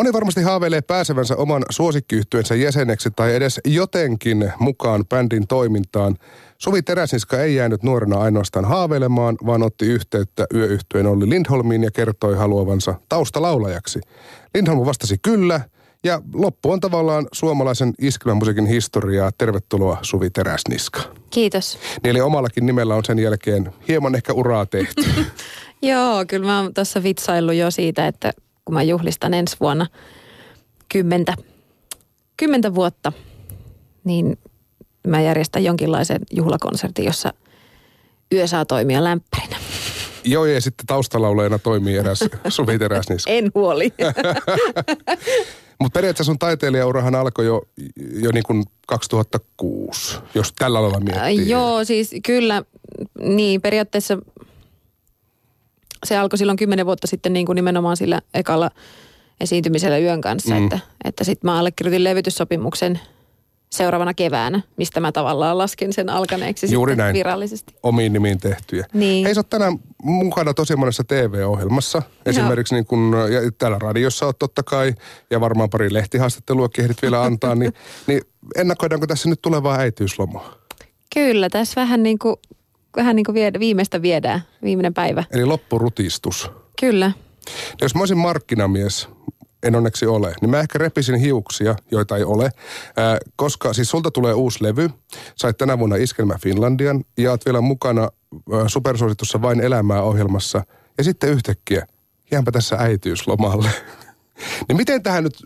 Moni 0.00 0.12
varmasti 0.12 0.42
haaveilee 0.42 0.80
pääsevänsä 0.80 1.36
oman 1.36 1.62
suosikkiyhtyensä 1.70 2.54
jäseneksi 2.54 3.10
tai 3.16 3.34
edes 3.34 3.60
jotenkin 3.64 4.52
mukaan 4.58 5.04
bändin 5.06 5.46
toimintaan. 5.46 6.16
Suvi 6.58 6.82
Teräsniska 6.82 7.42
ei 7.42 7.54
jäänyt 7.54 7.82
nuorena 7.82 8.18
ainoastaan 8.18 8.64
haaveilemaan, 8.64 9.36
vaan 9.46 9.62
otti 9.62 9.86
yhteyttä 9.86 10.46
yöyhtyeen 10.54 11.06
Olli 11.06 11.28
Lindholmiin 11.28 11.82
ja 11.82 11.90
kertoi 11.90 12.36
haluavansa 12.36 12.94
taustalaulajaksi. 13.08 14.00
Lindholm 14.54 14.86
vastasi 14.86 15.18
kyllä, 15.22 15.60
ja 16.04 16.22
loppu 16.34 16.70
on 16.70 16.80
tavallaan 16.80 17.26
suomalaisen 17.32 17.94
iskelmämusiikin 17.98 18.66
historiaa. 18.66 19.30
Tervetuloa 19.38 19.98
Suvi 20.02 20.30
Teräsniska. 20.30 21.00
Kiitos. 21.30 21.78
Niin 22.02 22.10
eli 22.10 22.20
omallakin 22.20 22.66
nimellä 22.66 22.94
on 22.94 23.04
sen 23.04 23.18
jälkeen 23.18 23.72
hieman 23.88 24.14
ehkä 24.14 24.32
uraa 24.32 24.66
tehty. 24.66 25.02
Joo, 25.82 26.24
kyllä 26.28 26.46
mä 26.46 26.60
oon 26.60 26.74
tuossa 26.74 27.02
vitsaillut 27.02 27.54
jo 27.54 27.70
siitä, 27.70 28.06
että 28.06 28.32
kun 28.64 28.74
mä 28.74 28.82
juhlistan 28.82 29.34
ensi 29.34 29.56
vuonna 29.60 29.86
kymmentä, 30.88 31.34
kymmentä 32.36 32.74
vuotta, 32.74 33.12
niin 34.04 34.38
mä 35.06 35.20
järjestän 35.20 35.64
jonkinlaisen 35.64 36.20
juhlakonsertin, 36.30 37.04
jossa 37.04 37.32
yö 38.34 38.46
saa 38.46 38.64
toimia 38.64 39.04
lämpärinä. 39.04 39.56
Joo, 40.24 40.46
ja 40.46 40.60
sitten 40.60 40.86
taustalaulajana 40.86 41.58
toimii 41.58 41.96
eräs 41.96 42.24
Suvi 42.48 42.78
Teräsniska. 42.78 43.30
En 43.30 43.50
huoli. 43.54 43.92
Mutta 45.80 45.98
periaatteessa 45.98 46.30
sun 46.30 46.38
taiteilijaurahan 46.38 47.14
alkoi 47.14 47.46
jo, 47.46 47.62
jo 48.12 48.30
niin 48.32 48.42
kuin 48.46 48.64
2006, 48.86 50.18
jos 50.34 50.52
tällä 50.52 50.82
lailla 50.82 51.00
miettii. 51.00 51.48
Joo, 51.48 51.84
siis 51.84 52.10
kyllä, 52.26 52.62
niin 53.22 53.60
periaatteessa 53.60 54.18
se 56.06 56.16
alkoi 56.16 56.38
silloin 56.38 56.58
kymmenen 56.58 56.86
vuotta 56.86 57.06
sitten 57.06 57.32
niin 57.32 57.46
kuin 57.46 57.56
nimenomaan 57.56 57.96
sillä 57.96 58.20
ekalla 58.34 58.70
esiintymisellä 59.40 59.98
yön 59.98 60.20
kanssa, 60.20 60.54
mm. 60.54 60.64
että, 60.64 60.78
että 61.04 61.24
sitten 61.24 61.50
mä 61.50 61.58
allekirjoitin 61.58 62.04
levytyssopimuksen 62.04 63.00
seuraavana 63.72 64.14
keväänä, 64.14 64.60
mistä 64.76 65.00
mä 65.00 65.12
tavallaan 65.12 65.58
lasken 65.58 65.92
sen 65.92 66.08
alkaneeksi 66.08 66.72
Juuri 66.72 66.92
sitten 66.92 67.04
näin. 67.04 67.14
virallisesti. 67.14 67.74
Omiin 67.82 68.12
nimiin 68.12 68.38
tehtyjä. 68.38 68.86
Niin. 68.92 69.24
Hei, 69.24 69.34
sä 69.34 69.40
oot 69.40 69.50
tänään 69.50 69.78
mukana 70.02 70.54
tosi 70.54 70.76
monessa 70.76 71.04
TV-ohjelmassa. 71.04 72.02
Esimerkiksi 72.26 72.74
niin 72.74 72.86
kun, 72.86 73.14
ja 73.30 73.50
täällä 73.58 73.78
radiossa 73.78 74.26
oot 74.26 74.38
totta 74.38 74.62
kai, 74.62 74.94
ja 75.30 75.40
varmaan 75.40 75.70
pari 75.70 75.92
lehtihaastattelua 75.92 76.68
ehdit 76.78 77.02
vielä 77.02 77.22
antaa, 77.22 77.54
niin, 77.54 77.72
niin 78.06 78.20
ennakoidaanko 78.56 79.06
tässä 79.06 79.28
nyt 79.28 79.42
tulevaa 79.42 79.78
äitiyslomaa? 79.78 80.54
Kyllä, 81.14 81.48
tässä 81.50 81.80
vähän 81.80 82.02
niin 82.02 82.18
kuin, 82.18 82.36
vähän 82.96 83.16
niin 83.16 83.24
kuin 83.24 83.34
viedä, 83.34 83.60
viimeistä 83.60 84.02
viedään, 84.02 84.42
viimeinen 84.62 84.94
päivä. 84.94 85.24
Eli 85.30 85.44
loppurutistus. 85.44 86.50
Kyllä. 86.80 87.12
Jos 87.80 87.94
mä 87.94 88.00
olisin 88.00 88.18
markkinamies, 88.18 89.08
en 89.62 89.76
onneksi 89.76 90.06
ole, 90.06 90.34
niin 90.40 90.50
mä 90.50 90.60
ehkä 90.60 90.78
repisin 90.78 91.14
hiuksia, 91.14 91.76
joita 91.90 92.16
ei 92.16 92.24
ole, 92.24 92.50
ää, 92.96 93.18
koska 93.36 93.72
siis 93.72 93.90
sulta 93.90 94.10
tulee 94.10 94.34
uusi 94.34 94.64
levy, 94.64 94.90
sait 95.36 95.58
tänä 95.58 95.78
vuonna 95.78 95.96
Iskelmä 95.96 96.34
Finlandian 96.42 97.04
ja 97.16 97.30
oot 97.30 97.46
vielä 97.46 97.60
mukana 97.60 98.02
ää, 98.02 98.68
supersuositussa 98.68 99.42
Vain 99.42 99.60
elämää 99.60 100.02
ohjelmassa 100.02 100.64
ja 100.98 101.04
sitten 101.04 101.30
yhtäkkiä, 101.30 101.86
jäänpä 102.30 102.52
tässä 102.52 102.76
äitiyslomalle. 102.76 103.70
niin 104.68 104.76
miten 104.76 105.02
tähän 105.02 105.24
nyt 105.24 105.42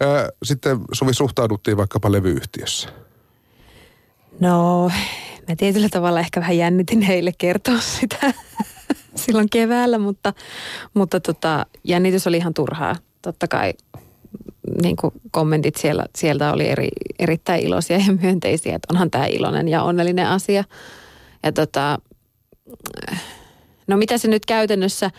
ää, 0.00 0.28
sitten 0.42 0.78
Suvi 0.92 1.14
suhtauduttiin 1.14 1.76
vaikkapa 1.76 2.12
levyyhtiössä? 2.12 2.88
No, 4.40 4.90
mä 5.50 5.56
tietyllä 5.56 5.88
tavalla 5.88 6.20
ehkä 6.20 6.40
vähän 6.40 6.56
jännitin 6.56 7.02
heille 7.02 7.32
kertoa 7.38 7.80
sitä 8.00 8.34
silloin 9.14 9.50
keväällä, 9.50 9.98
mutta, 9.98 10.32
mutta 10.94 11.20
tota, 11.20 11.66
jännitys 11.84 12.26
oli 12.26 12.36
ihan 12.36 12.54
turhaa. 12.54 12.96
Totta 13.22 13.48
kai 13.48 13.72
niin 14.82 14.96
kuin 14.96 15.14
kommentit 15.30 15.76
siellä, 15.76 16.06
sieltä 16.16 16.52
oli 16.52 16.68
eri, 16.68 16.88
erittäin 17.18 17.66
iloisia 17.66 17.96
ja 17.96 18.12
myönteisiä, 18.22 18.74
että 18.74 18.88
onhan 18.92 19.10
tämä 19.10 19.26
iloinen 19.26 19.68
ja 19.68 19.82
onnellinen 19.82 20.26
asia. 20.26 20.64
Ja 21.42 21.52
tota, 21.52 21.98
no 23.86 23.96
mitä 23.96 24.18
se 24.18 24.28
nyt 24.28 24.46
käytännössä 24.46 25.10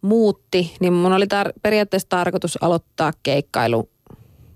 muutti, 0.00 0.76
niin 0.80 0.92
mun 0.92 1.12
oli 1.12 1.24
tar- 1.24 1.52
periaatteessa 1.62 2.08
tarkoitus 2.08 2.62
aloittaa 2.62 3.12
keikkailu 3.22 3.88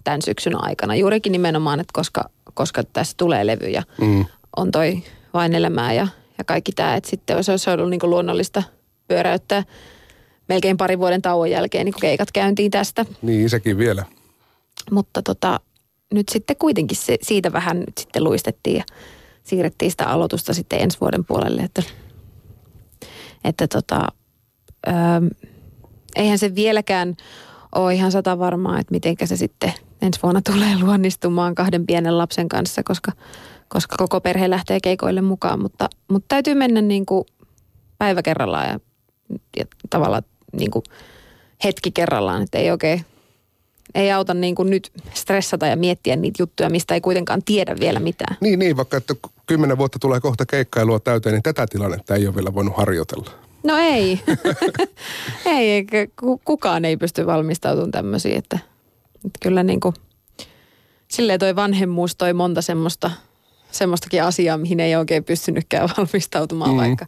tämän 0.05 0.22
syksyn 0.22 0.65
aikana. 0.65 0.94
Juurikin 0.94 1.33
nimenomaan, 1.33 1.81
että 1.81 1.93
koska, 1.93 2.31
koska 2.55 2.83
tässä 2.84 3.15
tulee 3.17 3.47
levy 3.47 3.69
ja 3.69 3.83
mm. 4.00 4.25
on 4.56 4.71
toi 4.71 5.03
vain 5.34 5.55
elämää 5.55 5.93
ja, 5.93 6.09
ja 6.39 6.44
kaikki 6.44 6.72
tämä, 6.72 6.97
että 6.97 7.11
sitten 7.11 7.37
olisi, 7.37 7.50
olisi 7.50 7.71
ollut 7.71 7.91
niin 7.91 8.00
kuin 8.00 8.11
luonnollista 8.11 8.62
pyöräyttää 9.09 9.65
melkein 10.49 10.77
parin 10.77 10.99
vuoden 10.99 11.22
tauon 11.22 11.50
jälkeen 11.50 11.84
niin 11.84 11.93
kuin 11.93 12.00
keikat 12.00 12.33
käyntiin 12.33 12.71
tästä. 12.71 13.06
Niin, 13.22 13.50
sekin 13.50 13.78
vielä. 13.78 14.05
Mutta 14.91 15.22
tota, 15.22 15.61
nyt 16.15 16.28
sitten 16.28 16.56
kuitenkin 16.56 16.97
se, 16.97 17.17
siitä 17.22 17.53
vähän 17.53 17.81
nyt 17.81 17.99
sitten 17.99 18.25
luistettiin 18.25 18.77
ja 18.77 18.84
siirrettiin 19.43 19.91
sitä 19.91 20.06
aloitusta 20.06 20.55
sitten 20.55 20.81
ensi 20.81 21.00
vuoden 21.00 21.25
puolelle, 21.25 21.62
että, 21.62 21.83
että 23.44 23.69
tota, 23.69 24.09
ö, 24.87 24.93
eihän 26.17 26.38
se 26.38 26.55
vieläkään 26.55 27.17
ole 27.75 27.94
ihan 27.94 28.12
sata 28.12 28.38
varmaa, 28.38 28.81
että 28.81 28.94
mitenkä 28.94 29.27
se 29.27 29.37
sitten 29.37 29.72
ensi 30.03 30.21
vuonna 30.22 30.41
tulee 30.43 30.78
luonnistumaan 30.81 31.55
kahden 31.55 31.87
pienen 31.87 32.19
lapsen 32.19 32.49
kanssa, 32.49 32.83
koska, 32.83 33.12
koska 33.69 33.97
koko 33.99 34.21
perhe 34.21 34.51
lähtee 34.51 34.79
keikoille 34.83 35.21
mukaan, 35.21 35.62
mutta, 35.62 35.89
mutta 36.09 36.27
täytyy 36.29 36.55
mennä 36.55 36.83
niin 36.83 37.06
kuin 37.06 37.25
päivä 37.99 38.23
kerrallaan 38.23 38.69
ja, 38.69 38.81
ja 39.59 39.65
tavallaan 39.91 40.23
niin 40.53 40.71
kuin 40.71 40.84
hetki 41.65 41.91
kerrallaan, 41.91 42.43
että 42.43 42.59
ei 42.59 42.71
oikein, 42.71 43.05
ei 43.95 44.12
auta 44.12 44.34
niin 44.34 44.55
kuin 44.55 44.71
nyt 44.71 44.91
stressata 45.15 45.67
ja 45.67 45.77
miettiä 45.77 46.17
niitä 46.17 46.43
juttuja, 46.43 46.71
mistä 46.71 46.95
ei 46.95 47.01
kuitenkaan 47.01 47.43
tiedä 47.45 47.77
vielä 47.81 48.01
mitään. 48.01 48.37
Niin, 48.41 48.59
niin, 48.59 48.77
vaikka 48.77 48.97
että 48.97 49.15
kymmenen 49.47 49.79
vuotta 49.79 49.99
tulee 49.99 50.21
kohta 50.21 50.47
keikkailua 50.47 51.00
täyteen, 51.00 51.33
niin 51.33 51.43
tätä 51.43 51.67
tilannetta 51.67 52.15
ei 52.15 52.27
ole 52.27 52.35
vielä 52.35 52.55
voinut 52.55 52.77
harjoitella. 52.77 53.31
No 53.62 53.77
ei. 53.77 54.21
ei, 55.56 55.71
eikä 55.71 56.06
kukaan 56.45 56.85
ei 56.85 56.97
pysty 56.97 57.27
valmistautumaan 57.27 57.91
tämmöisiin, 57.91 58.39
että, 58.39 58.59
että 59.15 59.39
kyllä 59.43 59.62
niin 59.62 59.81
kuin, 59.81 59.95
silleen 61.09 61.41
toi 61.41 61.56
vanhemmuus 61.56 62.17
toi 62.17 62.33
monta 62.33 62.62
semmoista– 62.62 63.11
semmoistakin 63.71 64.23
asiaa, 64.23 64.59
mihin 64.59 64.81
ei 64.81 64.97
oikein 64.97 65.25
pystynytkään 65.25 65.89
valmistautumaan 65.97 66.71
mm. 66.71 66.77
vaikka. 66.77 67.06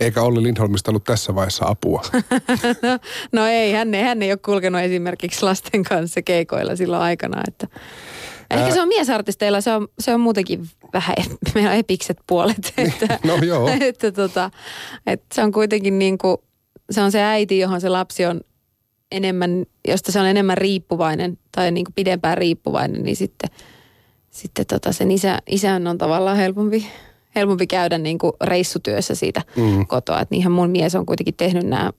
Eikä 0.00 0.22
Olli 0.22 0.42
Lindholmista 0.42 0.90
ollut 0.90 1.04
tässä 1.04 1.34
vaiheessa 1.34 1.64
apua. 1.68 2.02
no, 2.82 2.98
no 3.32 3.46
ei, 3.46 3.72
hän 3.72 3.94
ei, 3.94 4.02
hän 4.02 4.22
ei 4.22 4.32
ole 4.32 4.38
kulkenut 4.44 4.80
esimerkiksi 4.80 5.42
lasten 5.42 5.82
kanssa 5.82 6.22
keikoilla 6.22 6.76
silloin 6.76 7.02
aikana, 7.02 7.42
että 7.48 7.66
Ehkä 8.50 8.74
se 8.74 8.82
on 8.82 8.88
miesartisteilla, 8.88 9.60
se 9.60 9.72
on, 9.72 9.88
se 9.98 10.14
on 10.14 10.20
muutenkin 10.20 10.68
vähän, 10.92 11.16
meillä 11.54 11.70
on 11.70 11.76
epikset 11.76 12.18
puolet. 12.26 12.72
Että, 12.76 13.18
no 13.24 13.36
joo. 13.36 13.70
Että, 13.80 14.12
tota, 14.12 14.50
että 15.06 15.26
se 15.34 15.42
on 15.42 15.52
kuitenkin 15.52 15.98
niin 15.98 16.18
kuin, 16.18 16.36
se 16.90 17.00
on 17.00 17.12
se 17.12 17.22
äiti, 17.22 17.58
johon 17.58 17.80
se 17.80 17.88
lapsi 17.88 18.26
on 18.26 18.40
enemmän, 19.12 19.66
josta 19.88 20.12
se 20.12 20.20
on 20.20 20.26
enemmän 20.26 20.58
riippuvainen 20.58 21.38
tai 21.52 21.70
niin 21.70 21.84
kuin 21.84 21.94
pidempään 21.94 22.38
riippuvainen, 22.38 23.02
niin 23.02 23.16
sitten– 23.16 23.50
sitten 24.32 24.66
tota 24.66 24.92
sen 24.92 25.10
isä, 25.10 25.38
isän 25.46 25.86
on 25.86 25.98
tavallaan 25.98 26.36
helpompi, 26.36 26.86
helpompi 27.34 27.66
käydä 27.66 27.98
niin 27.98 28.18
kuin 28.18 28.32
reissutyössä 28.40 29.14
siitä 29.14 29.42
mm. 29.56 29.86
kotoa. 29.86 30.20
Et 30.20 30.30
niinhän 30.30 30.52
mun 30.52 30.70
mies 30.70 30.94
on 30.94 31.06
kuitenkin 31.06 31.34
tehnyt 31.34 31.66
nämä 31.66 31.92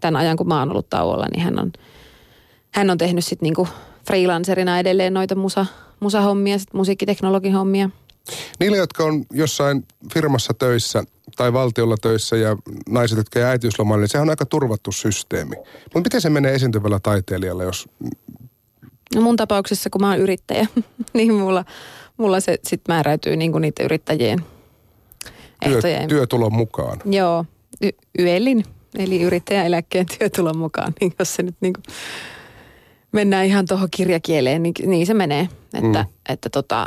tämän 0.00 0.20
ajan, 0.20 0.36
kun 0.36 0.48
mä 0.48 0.58
oon 0.58 0.70
ollut 0.70 0.90
tauolla, 0.90 1.26
niin 1.34 1.44
hän 1.44 1.58
on, 1.58 1.72
hän 2.70 2.90
on 2.90 2.98
tehnyt 2.98 3.24
sitten 3.24 3.52
niin 3.56 3.68
freelancerina 4.06 4.78
edelleen 4.78 5.14
noita 5.14 5.34
musa, 5.34 5.66
musahommia, 6.00 6.58
sit 6.58 6.74
musiikkiteknologin 6.74 7.52
hommia. 7.52 7.90
Niille, 8.60 8.76
jotka 8.76 9.04
on 9.04 9.24
jossain 9.32 9.84
firmassa 10.14 10.54
töissä 10.54 11.04
tai 11.36 11.52
valtiolla 11.52 11.96
töissä 11.96 12.36
ja 12.36 12.56
naiset, 12.88 13.18
jotka 13.18 13.38
jää 13.38 13.50
äitiyslomalle, 13.50 14.02
niin 14.02 14.08
sehän 14.08 14.22
on 14.22 14.30
aika 14.30 14.46
turvattu 14.46 14.92
systeemi. 14.92 15.56
Mutta 15.84 16.00
miten 16.00 16.20
se 16.20 16.30
menee 16.30 16.54
esiintyvällä 16.54 17.00
taiteilijalla, 17.02 17.64
jos 17.64 17.88
No 19.14 19.20
mun 19.20 19.36
tapauksessa, 19.36 19.90
kun 19.90 20.00
mä 20.00 20.10
oon 20.10 20.18
yrittäjä, 20.18 20.66
niin 21.14 21.34
mulla, 21.34 21.64
mulla 22.16 22.40
se 22.40 22.58
sitten 22.62 22.94
määräytyy 22.94 23.36
niin 23.36 23.52
kuin 23.52 23.62
niiden 23.62 23.84
yrittäjien 23.84 24.44
ehtojen. 25.62 26.08
Työ, 26.08 26.18
työtulon 26.18 26.54
mukaan. 26.54 26.98
Joo, 27.04 27.44
y- 27.80 27.98
YELin, 28.18 28.64
eli 28.98 29.22
yrittäjäeläkkeen 29.22 30.06
työtulon 30.18 30.58
mukaan, 30.58 30.92
niin 31.00 31.12
jos 31.18 31.34
se 31.34 31.42
nyt 31.42 31.56
niin 31.60 31.72
kuin 31.72 31.84
mennään 33.12 33.46
ihan 33.46 33.66
tuohon 33.66 33.88
kirjakieleen, 33.90 34.62
niin, 34.62 34.74
niin 34.86 35.06
se 35.06 35.14
menee. 35.14 35.48
Että, 35.74 36.02
mm. 36.02 36.08
että 36.28 36.50
tota, 36.50 36.86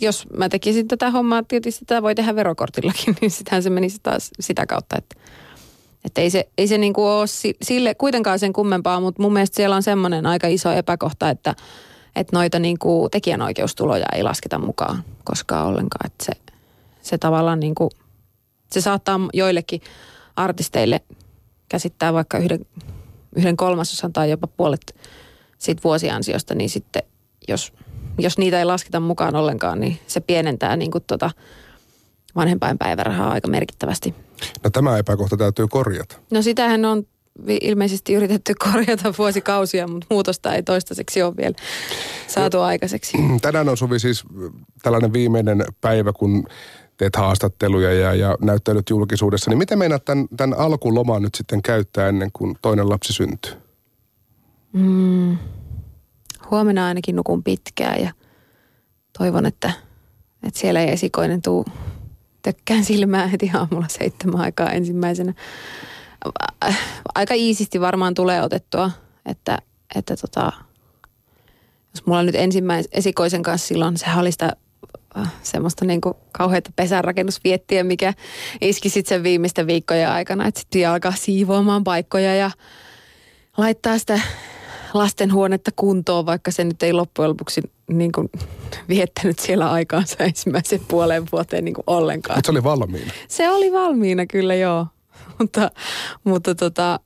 jos 0.00 0.26
mä 0.36 0.48
tekisin 0.48 0.88
tätä 0.88 1.10
hommaa, 1.10 1.42
tietysti 1.42 1.78
sitä 1.78 2.02
voi 2.02 2.14
tehdä 2.14 2.34
verokortillakin, 2.34 3.16
niin 3.20 3.30
sitähän 3.30 3.62
se 3.62 3.70
menisi 3.70 3.98
taas 4.02 4.30
sitä 4.40 4.66
kautta, 4.66 4.96
että 4.98 5.16
että 6.06 6.20
ei 6.20 6.30
se, 6.30 6.48
ei 6.58 6.68
se 6.68 6.78
niinku 6.78 7.06
ole 7.06 7.26
sille 7.62 7.94
kuitenkaan 7.94 8.38
sen 8.38 8.52
kummempaa, 8.52 9.00
mutta 9.00 9.22
mun 9.22 9.32
mielestä 9.32 9.56
siellä 9.56 9.76
on 9.76 9.82
semmoinen 9.82 10.26
aika 10.26 10.46
iso 10.46 10.72
epäkohta, 10.72 11.30
että, 11.30 11.54
että 12.16 12.36
noita 12.36 12.58
niinku 12.58 13.08
tekijänoikeustuloja 13.10 14.06
ei 14.14 14.22
lasketa 14.22 14.58
mukaan 14.58 15.04
koskaan 15.24 15.66
ollenkaan. 15.66 16.06
Että 16.06 16.24
se, 16.24 16.32
se 17.02 17.18
tavallaan 17.18 17.60
niinku, 17.60 17.90
se 18.72 18.80
saattaa 18.80 19.20
joillekin 19.34 19.80
artisteille 20.36 21.00
käsittää 21.68 22.12
vaikka 22.12 22.38
yhden, 22.38 22.66
yhden 23.36 23.56
kolmasosan 23.56 24.12
tai 24.12 24.30
jopa 24.30 24.46
puolet, 24.46 24.94
sit 25.58 25.84
vuosiansiosta, 25.84 26.54
niin 26.54 26.70
sitten 26.70 27.02
jos, 27.48 27.72
jos 28.18 28.38
niitä 28.38 28.58
ei 28.58 28.64
lasketa 28.64 29.00
mukaan 29.00 29.36
ollenkaan, 29.36 29.80
niin 29.80 29.98
se 30.06 30.20
pienentää 30.20 30.76
niin 30.76 30.90
kuin 30.90 31.04
tota 31.06 31.30
vanhempainpäivärahaa 32.36 33.30
aika 33.30 33.48
merkittävästi. 33.48 34.14
No 34.64 34.70
tämä 34.70 34.98
epäkohta 34.98 35.36
täytyy 35.36 35.68
korjata. 35.68 36.16
No 36.30 36.42
sitähän 36.42 36.84
on 36.84 37.06
ilmeisesti 37.48 38.14
yritetty 38.14 38.54
korjata 38.72 39.14
vuosikausia, 39.18 39.88
mutta 39.88 40.06
muutosta 40.10 40.54
ei 40.54 40.62
toistaiseksi 40.62 41.22
ole 41.22 41.36
vielä 41.36 41.54
saatu 42.26 42.60
aikaiseksi. 42.60 43.18
Tänään 43.42 43.68
on 43.68 43.76
Suvi 43.76 43.98
siis 43.98 44.24
tällainen 44.82 45.12
viimeinen 45.12 45.64
päivä, 45.80 46.12
kun 46.12 46.46
teet 46.96 47.16
haastatteluja 47.16 47.92
ja, 47.92 48.14
ja 48.14 48.36
näyttäydyt 48.40 48.90
julkisuudessa. 48.90 49.50
Niin 49.50 49.58
miten 49.58 49.78
meinaat 49.78 50.04
tämän, 50.04 50.26
tämän 50.36 50.58
alkuloman 50.58 51.22
nyt 51.22 51.34
sitten 51.34 51.62
käyttää 51.62 52.08
ennen 52.08 52.30
kuin 52.32 52.56
toinen 52.62 52.88
lapsi 52.88 53.12
syntyy? 53.12 53.52
Mm, 54.72 55.36
huomenna 56.50 56.86
ainakin 56.86 57.16
nukun 57.16 57.42
pitkään 57.42 58.02
ja 58.02 58.12
toivon, 59.18 59.46
että, 59.46 59.72
että 60.42 60.60
siellä 60.60 60.80
ei 60.80 60.92
esikoinen 60.92 61.42
tuu 61.42 61.64
tökkään 62.46 62.84
silmään 62.84 63.30
heti 63.30 63.50
aamulla 63.54 63.86
seitsemän 63.88 64.40
aikaa 64.40 64.70
ensimmäisenä. 64.70 65.32
Aika 67.14 67.34
iisisti 67.34 67.80
varmaan 67.80 68.14
tulee 68.14 68.42
otettua, 68.42 68.90
että, 69.26 69.58
että 69.94 70.16
tota, 70.16 70.52
jos 71.94 72.06
mulla 72.06 72.22
nyt 72.22 72.34
ensimmäisen 72.34 72.90
esikoisen 72.92 73.42
kanssa 73.42 73.68
silloin, 73.68 73.98
sehän 73.98 74.18
oli 74.18 74.32
sitä 74.32 74.52
äh, 75.18 75.32
semmoista 75.42 75.84
niin 75.84 76.00
kuin 76.00 76.14
kauheita 76.32 76.70
pesärakennusviettiä, 76.76 77.84
mikä 77.84 78.14
iski 78.60 78.88
sitten 78.88 79.08
sen 79.08 79.22
viimeisten 79.22 79.66
viikkojen 79.66 80.10
aikana, 80.10 80.46
että 80.46 80.60
sitten 80.60 80.90
alkaa 80.90 81.12
siivoamaan 81.16 81.84
paikkoja 81.84 82.34
ja 82.34 82.50
laittaa 83.56 83.98
sitä 83.98 84.20
lastenhuonetta 84.98 85.70
kuntoon, 85.76 86.26
vaikka 86.26 86.50
se 86.50 86.64
nyt 86.64 86.82
ei 86.82 86.92
loppujen 86.92 87.30
lopuksi 87.30 87.60
niin 87.90 88.12
kuin 88.12 88.28
viettänyt 88.88 89.38
siellä 89.38 89.70
aikaansa 89.70 90.16
ensimmäisen 90.18 90.80
puolen 90.88 91.26
vuoteen 91.32 91.64
niin 91.64 91.74
kuin 91.74 91.84
ollenkaan. 91.86 92.38
Mutta 92.38 92.46
se 92.46 92.52
oli 92.52 92.64
valmiina. 92.64 93.12
Se 93.28 93.50
oli 93.50 93.72
valmiina 93.72 94.26
kyllä 94.26 94.54
joo, 94.54 94.86
mutta, 95.38 95.70
mutta 96.24 96.54
tota, 96.54 97.00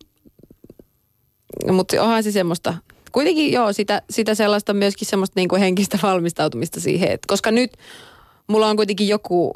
mutta 1.72 2.02
onhan 2.02 2.22
se 2.22 2.32
semmoista, 2.32 2.74
kuitenkin 3.12 3.52
joo, 3.52 3.72
sitä, 3.72 4.02
sitä 4.10 4.34
sellaista 4.34 4.74
myöskin 4.74 5.08
semmoista 5.08 5.40
niin 5.40 5.48
kuin 5.48 5.60
henkistä 5.60 5.98
valmistautumista 6.02 6.80
siihen, 6.80 7.10
että 7.10 7.26
koska 7.28 7.50
nyt 7.50 7.72
mulla 8.46 8.68
on 8.68 8.76
kuitenkin 8.76 9.08
joku, 9.08 9.52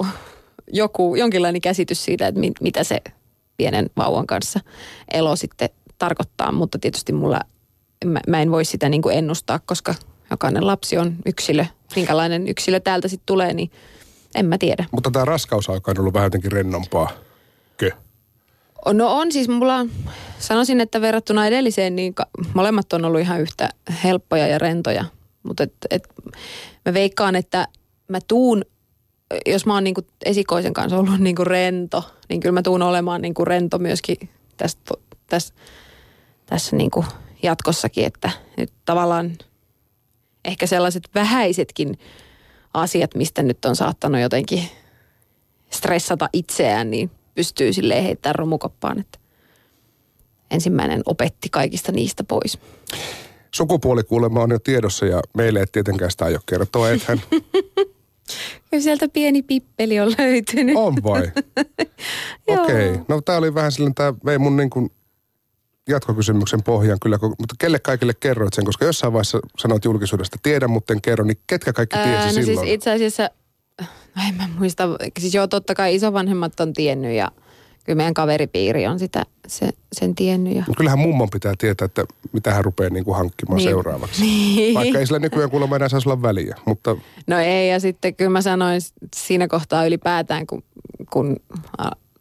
joku 0.72 1.16
jonkinlainen 1.16 1.60
käsitys 1.60 2.04
siitä, 2.04 2.26
että 2.26 2.40
mit, 2.40 2.52
mitä 2.60 2.84
se 2.84 3.02
pienen 3.56 3.90
vauvan 3.96 4.26
kanssa 4.26 4.60
elo 5.12 5.36
sitten 5.36 5.68
tarkoittaa, 5.98 6.52
mutta 6.52 6.78
tietysti 6.78 7.12
mulla 7.12 7.40
mä, 8.04 8.20
mä 8.28 8.42
en 8.42 8.50
voi 8.50 8.64
sitä 8.64 8.88
niin 8.88 9.02
kuin 9.02 9.18
ennustaa, 9.18 9.60
koska 9.66 9.94
jokainen 10.30 10.66
lapsi 10.66 10.98
on 10.98 11.16
yksilö. 11.26 11.64
Minkälainen 11.96 12.48
yksilö 12.48 12.80
täältä 12.80 13.08
sitten 13.08 13.26
tulee, 13.26 13.54
niin 13.54 13.70
en 14.34 14.46
mä 14.46 14.58
tiedä. 14.58 14.84
Mutta 14.92 15.10
tämä 15.10 15.24
raskausaika 15.24 15.90
on 15.90 16.00
ollut 16.00 16.14
vähän 16.14 16.26
jotenkin 16.26 16.52
rennompaa. 16.52 17.10
Kö? 17.76 17.90
No 18.92 19.18
on 19.18 19.32
siis, 19.32 19.48
mulla 19.48 19.86
sanoisin, 20.38 20.80
että 20.80 21.00
verrattuna 21.00 21.46
edelliseen, 21.46 21.96
niin 21.96 22.14
molemmat 22.54 22.92
on 22.92 23.04
ollut 23.04 23.20
ihan 23.20 23.40
yhtä 23.40 23.68
helppoja 24.04 24.46
ja 24.46 24.58
rentoja. 24.58 25.04
Mutta 25.42 25.62
et, 25.62 25.72
et, 25.90 26.08
mä 26.86 26.94
veikkaan, 26.94 27.36
että 27.36 27.68
mä 28.08 28.18
tuun, 28.28 28.64
jos 29.46 29.66
mä 29.66 29.74
oon 29.74 29.84
niinku 29.84 30.02
esikoisen 30.24 30.72
kanssa 30.72 30.98
ollut 30.98 31.20
niinku 31.20 31.44
rento, 31.44 32.04
niin 32.28 32.40
kyllä 32.40 32.52
mä 32.52 32.62
tuun 32.62 32.82
olemaan 32.82 33.22
niinku 33.22 33.44
rento 33.44 33.78
myöskin 33.78 34.16
tässä, 34.56 34.78
tässä, 35.26 35.54
tässä 36.46 36.76
niinku 36.76 37.04
jatkossakin, 37.44 38.06
että 38.06 38.30
nyt 38.56 38.72
tavallaan 38.84 39.32
ehkä 40.44 40.66
sellaiset 40.66 41.02
vähäisetkin 41.14 41.98
asiat, 42.74 43.14
mistä 43.14 43.42
nyt 43.42 43.64
on 43.64 43.76
saattanut 43.76 44.20
jotenkin 44.20 44.62
stressata 45.70 46.28
itseään, 46.32 46.90
niin 46.90 47.10
pystyy 47.34 47.72
sille 47.72 48.04
heittämään 48.04 48.34
romukoppaan, 48.34 49.00
että 49.00 49.18
ensimmäinen 50.50 51.02
opetti 51.06 51.48
kaikista 51.48 51.92
niistä 51.92 52.24
pois. 52.24 52.58
Sukupuolikuulema 53.54 54.40
on 54.40 54.50
jo 54.50 54.58
tiedossa 54.58 55.06
ja 55.06 55.22
meille 55.36 55.60
ei 55.60 55.66
tietenkään 55.72 56.10
sitä 56.10 56.24
aio 56.24 56.38
kertoa, 56.46 56.90
ethän. 56.90 57.20
Kyllä 58.70 58.82
sieltä 58.82 59.08
pieni 59.08 59.42
pippeli 59.42 60.00
on 60.00 60.12
löytynyt. 60.18 60.76
On 60.76 60.94
vai? 61.02 61.22
Okei. 62.46 62.90
Okay. 62.90 63.04
No 63.08 63.20
tämä 63.20 63.38
oli 63.38 63.54
vähän 63.54 63.72
silleen, 63.72 63.94
tämä 63.94 64.14
vei 64.24 64.38
mun 64.38 64.56
niin 64.56 64.70
kuin 64.70 64.90
jatkokysymyksen 65.88 66.62
pohjan 66.62 66.98
kyllä, 67.02 67.18
mutta 67.22 67.54
kelle 67.58 67.78
kaikille 67.78 68.14
kerroit 68.20 68.54
sen, 68.54 68.64
koska 68.64 68.84
jossain 68.84 69.12
vaiheessa 69.12 69.38
sanoit 69.58 69.84
julkisuudesta, 69.84 70.38
tiedän, 70.42 70.70
mutta 70.70 70.92
en 70.92 71.00
kerro, 71.00 71.24
niin 71.24 71.38
ketkä 71.46 71.72
kaikki 71.72 71.96
tiesi 71.96 72.10
Ää, 72.10 72.26
no 72.26 72.32
siis 72.32 72.46
silloin? 72.46 72.66
siis 72.66 72.74
itse 72.74 72.92
asiassa, 72.92 73.30
no 74.16 74.22
en 74.28 74.34
mä 74.34 74.48
muista, 74.58 74.88
siis 75.18 75.34
joo 75.34 75.46
totta 75.46 75.74
kai 75.74 75.94
isovanhemmat 75.94 76.60
on 76.60 76.72
tiennyt 76.72 77.12
ja 77.12 77.30
kyllä 77.84 77.96
meidän 77.96 78.14
kaveripiiri 78.14 78.86
on 78.86 78.98
sitä, 78.98 79.26
se, 79.48 79.68
sen 79.92 80.14
tiennyt. 80.14 80.56
Ja... 80.56 80.64
No 80.68 80.74
kyllähän 80.76 80.98
mummon 80.98 81.30
pitää 81.30 81.54
tietää, 81.58 81.84
että 81.84 82.04
mitä 82.32 82.54
hän 82.54 82.64
rupeaa 82.64 82.90
niin 82.90 83.04
kuin 83.04 83.16
hankkimaan 83.16 83.56
niin. 83.56 83.68
seuraavaksi. 83.68 84.22
Niin. 84.22 84.74
Vaikka 84.74 84.98
ei 84.98 85.06
sillä 85.06 85.18
nykyään 85.18 85.50
kuulemma 85.50 85.76
enää 85.76 85.88
saisi 85.88 86.08
olla 86.08 86.22
väliä, 86.22 86.56
mutta... 86.66 86.96
No 87.26 87.38
ei, 87.38 87.70
ja 87.70 87.80
sitten 87.80 88.14
kyllä 88.14 88.30
mä 88.30 88.42
sanoin 88.42 88.80
siinä 89.16 89.48
kohtaa 89.48 89.86
ylipäätään, 89.86 90.46
kun, 90.46 90.62
kun 91.12 91.36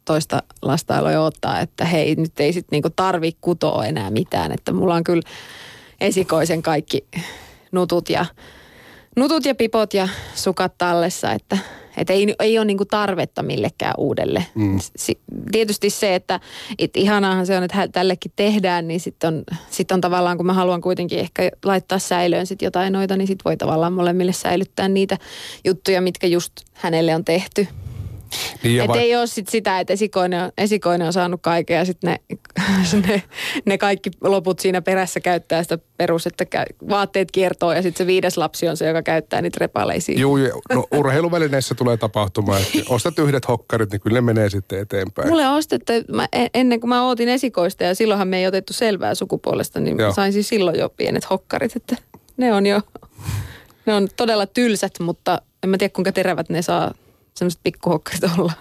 toista 0.04 0.42
lasta 0.62 0.98
aloin 0.98 1.18
ottaa, 1.18 1.60
että 1.60 1.84
hei, 1.84 2.14
nyt 2.14 2.40
ei 2.40 2.52
sitten 2.52 2.76
niinku 2.76 2.90
tarvi 2.96 3.32
kutoa 3.40 3.86
enää 3.86 4.10
mitään. 4.10 4.52
Että 4.52 4.72
mulla 4.72 4.94
on 4.94 5.04
kyllä 5.04 5.22
esikoisen 6.00 6.62
kaikki 6.62 7.06
nutut 7.72 8.10
ja, 8.10 8.26
nutut 9.16 9.44
ja 9.44 9.54
pipot 9.54 9.94
ja 9.94 10.08
sukat 10.34 10.78
tallessa, 10.78 11.32
että 11.32 11.58
et 11.96 12.10
ei, 12.10 12.34
ei 12.38 12.58
ole 12.58 12.64
niinku 12.64 12.84
tarvetta 12.84 13.42
millekään 13.42 13.94
uudelle. 13.98 14.46
Mm. 14.54 14.78
Si, 14.96 15.18
tietysti 15.52 15.90
se, 15.90 16.14
että 16.14 16.40
et 16.78 16.96
ihanaahan 16.96 17.46
se 17.46 17.56
on, 17.56 17.62
että 17.62 17.88
tällekin 17.88 18.32
tehdään, 18.36 18.88
niin 18.88 19.00
sitten 19.00 19.34
on, 19.34 19.44
sit 19.70 19.92
on 19.92 20.00
tavallaan, 20.00 20.36
kun 20.36 20.46
mä 20.46 20.52
haluan 20.52 20.80
kuitenkin 20.80 21.18
ehkä 21.18 21.50
laittaa 21.64 21.98
säilöön 21.98 22.46
sit 22.46 22.62
jotain 22.62 22.92
noita, 22.92 23.16
niin 23.16 23.26
sitten 23.26 23.44
voi 23.44 23.56
tavallaan 23.56 23.92
molemmille 23.92 24.32
säilyttää 24.32 24.88
niitä 24.88 25.18
juttuja, 25.64 26.00
mitkä 26.00 26.26
just 26.26 26.52
hänelle 26.72 27.14
on 27.14 27.24
tehty. 27.24 27.68
Niin 28.62 28.80
että 28.80 28.92
va- 28.92 29.00
ei 29.00 29.16
ole 29.16 29.26
sit 29.26 29.48
sitä, 29.48 29.80
että 29.80 29.92
esikoinen 29.92 30.42
on, 30.42 30.52
esikoinen 30.58 31.06
on 31.06 31.12
saanut 31.12 31.40
kaiken 31.42 31.76
ja 31.76 31.84
sitten 31.84 32.10
ne, 32.10 32.36
ne, 33.08 33.22
ne, 33.64 33.78
kaikki 33.78 34.10
loput 34.20 34.60
siinä 34.60 34.82
perässä 34.82 35.20
käyttää 35.20 35.62
sitä 35.62 35.78
perus, 35.96 36.26
että 36.26 36.46
vaatteet 36.88 37.30
kiertoo 37.30 37.72
ja 37.72 37.82
sitten 37.82 38.04
se 38.04 38.06
viides 38.06 38.36
lapsi 38.36 38.68
on 38.68 38.76
se, 38.76 38.86
joka 38.86 39.02
käyttää 39.02 39.42
niitä 39.42 39.58
repaleisiin. 39.60 40.20
Joo, 40.20 40.36
no 40.74 40.86
urheiluvälineissä 40.94 41.74
tulee 41.74 41.96
tapahtumaan, 41.96 42.62
että 42.62 42.78
ostat 42.88 43.18
yhdet 43.18 43.48
hokkarit, 43.48 43.90
niin 43.90 44.00
kyllä 44.00 44.16
ne 44.16 44.20
menee 44.20 44.50
sitten 44.50 44.78
eteenpäin. 44.78 45.28
Mulle 45.28 45.48
ostettu, 45.48 45.92
mä, 46.12 46.28
ennen 46.54 46.80
kuin 46.80 46.88
mä 46.88 47.06
ootin 47.06 47.28
esikoista 47.28 47.84
ja 47.84 47.94
silloinhan 47.94 48.28
me 48.28 48.38
ei 48.38 48.46
otettu 48.46 48.72
selvää 48.72 49.14
sukupuolesta, 49.14 49.80
niin 49.80 49.98
Joo. 49.98 50.12
sain 50.12 50.32
siis 50.32 50.48
silloin 50.48 50.78
jo 50.78 50.88
pienet 50.88 51.30
hokkarit, 51.30 51.76
että 51.76 51.96
ne 52.36 52.54
on 52.54 52.66
jo, 52.66 52.80
ne 53.86 53.94
on 53.94 54.08
todella 54.16 54.46
tylsät, 54.46 55.00
mutta 55.00 55.42
en 55.62 55.70
mä 55.70 55.78
tiedä 55.78 55.92
kuinka 55.92 56.12
terävät 56.12 56.48
ne 56.48 56.62
saa 56.62 56.94
semmoiset 57.34 57.60
pikkuhokkarit 57.62 58.24
olla. 58.38 58.52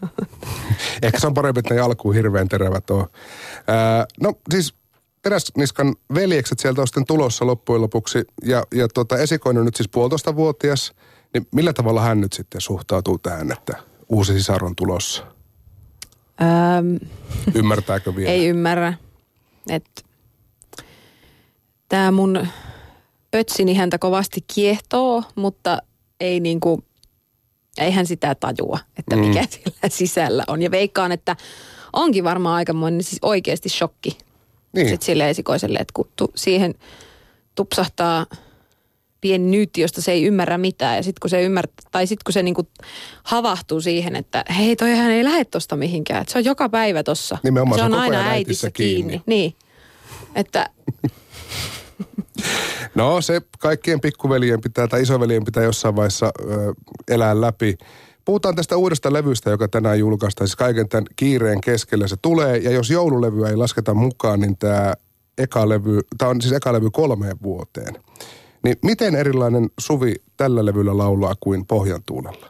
Ehkä 1.02 1.20
se 1.20 1.28
on 1.28 1.34
parempi, 1.34 1.60
että 1.60 1.74
ne 1.74 1.82
alkuun 1.82 2.16
hirveän 2.16 2.50
terävät 2.50 2.90
on. 2.90 3.08
Ää, 3.68 4.06
no 4.22 4.34
siis 4.52 4.74
Teräsniskan 5.24 5.96
veljekset 6.14 6.60
sieltä 6.60 6.82
on 6.82 6.88
sitten 6.88 7.06
tulossa 7.06 7.46
loppujen 7.46 7.82
lopuksi. 7.82 8.26
Ja, 8.44 8.64
ja 8.74 8.88
tota, 8.88 9.18
esikoinen 9.18 9.60
on 9.60 9.66
nyt 9.66 9.76
siis 9.76 9.90
puolitoista 9.90 10.36
vuotias. 10.36 10.94
Niin 11.34 11.48
millä 11.56 11.74
tavalla 11.74 12.02
hän 12.02 12.22
nyt 12.22 12.34
sitten 12.34 12.62
suhtautuu 12.62 13.18
tähän, 13.18 13.52
että 13.52 13.78
uusi 14.10 14.34
sisar 14.34 14.66
on 14.66 14.76
tulossa? 14.76 15.24
Ähm, 16.42 16.96
Ymmärtääkö 17.56 18.16
vielä? 18.16 18.32
Ei 18.32 18.48
ymmärrä. 18.48 18.94
Tämä 21.90 22.12
mun 22.12 22.48
pötsini 23.32 23.74
häntä 23.74 23.98
kovasti 23.98 24.44
kiehtoo, 24.54 25.24
mutta 25.36 25.78
ei 26.20 26.40
niinku 26.40 26.84
eihän 27.78 28.06
sitä 28.06 28.36
tajua, 28.36 28.80
että 29.00 29.16
mikä 29.16 29.42
mm. 29.42 29.48
sillä 29.50 29.90
sisällä 29.90 30.44
on. 30.48 30.62
Ja 30.62 30.72
veikkaan, 30.72 31.12
että 31.12 31.36
onkin 31.94 32.24
varmaan 32.24 32.56
aikamoinen 32.56 33.04
siis 33.04 33.20
oikeasti 33.22 33.70
shokki 33.70 34.18
niin. 34.74 34.90
sitten 34.90 35.06
sille 35.06 35.30
esikoiselle, 35.30 35.80
että 35.80 35.92
kun 35.94 36.10
tu, 36.16 36.32
siihen 36.36 36.76
tupsahtaa 37.56 38.26
pieni 39.22 39.52
nyytti, 39.52 39.82
josta 39.82 40.02
se 40.02 40.12
ei 40.12 40.24
ymmärrä 40.24 40.58
mitään. 40.58 40.96
Ja 40.96 41.04
sitten 41.04 41.20
kun 41.22 41.30
se 41.30 41.44
ymmärtää, 41.44 41.90
tai 41.92 42.08
sitten 42.08 42.24
kun 42.26 42.34
se 42.34 42.44
niinku 42.44 42.68
havahtuu 43.24 43.82
siihen, 43.82 44.16
että 44.16 44.46
hei, 44.58 44.76
toihan 44.76 45.12
ei 45.12 45.24
lähde 45.24 45.46
tosta 45.46 45.76
mihinkään. 45.76 46.22
Että 46.22 46.32
se 46.32 46.40
on 46.40 46.46
joka 46.46 46.70
päivä 46.70 47.04
tossa. 47.04 47.38
Nimenomaan 47.44 47.80
se 47.80 47.86
on, 47.86 47.94
on 47.94 48.00
aina 48.00 48.30
äitissä 48.30 48.72
kiinni. 48.72 49.02
kiinni. 49.04 49.24
Niin. 49.26 49.56
Että 50.36 50.70
No 52.96 53.22
se 53.22 53.42
kaikkien 53.60 54.02
pikkuveljen 54.02 54.62
pitää 54.62 54.88
tai 54.88 55.02
isoveljen 55.02 55.46
pitää 55.46 55.64
jossain 55.64 55.96
vaiheessa 55.96 56.32
ö, 56.40 56.74
elää 57.08 57.42
läpi. 57.42 57.78
Puhutaan 58.26 58.56
tästä 58.56 58.78
uudesta 58.78 59.14
levystä, 59.14 59.50
joka 59.50 59.68
tänään 59.68 60.00
julkaistaan. 60.00 60.48
Siis 60.48 60.56
kaiken 60.56 60.90
tämän 60.90 61.06
kiireen 61.16 61.62
keskellä 61.62 62.08
se 62.08 62.16
tulee. 62.22 62.58
Ja 62.58 62.72
jos 62.72 62.90
joululevyä 62.90 63.50
ei 63.50 63.56
lasketa 63.56 63.94
mukaan, 63.94 64.40
niin 64.40 64.58
tämä 64.58 64.94
eka 65.38 65.70
levy, 65.70 66.00
tämä 66.18 66.32
on 66.32 66.42
siis 66.42 66.54
eka 66.54 66.74
levy 66.74 66.90
kolmeen 66.90 67.38
vuoteen. 67.44 67.94
Niin 68.64 68.78
miten 68.84 69.16
erilainen 69.16 69.70
Suvi 69.80 70.16
tällä 70.38 70.66
levyllä 70.66 70.98
laulaa 70.98 71.34
kuin 71.40 71.66
Pohjan 71.66 72.02
tuulella? 72.06 72.48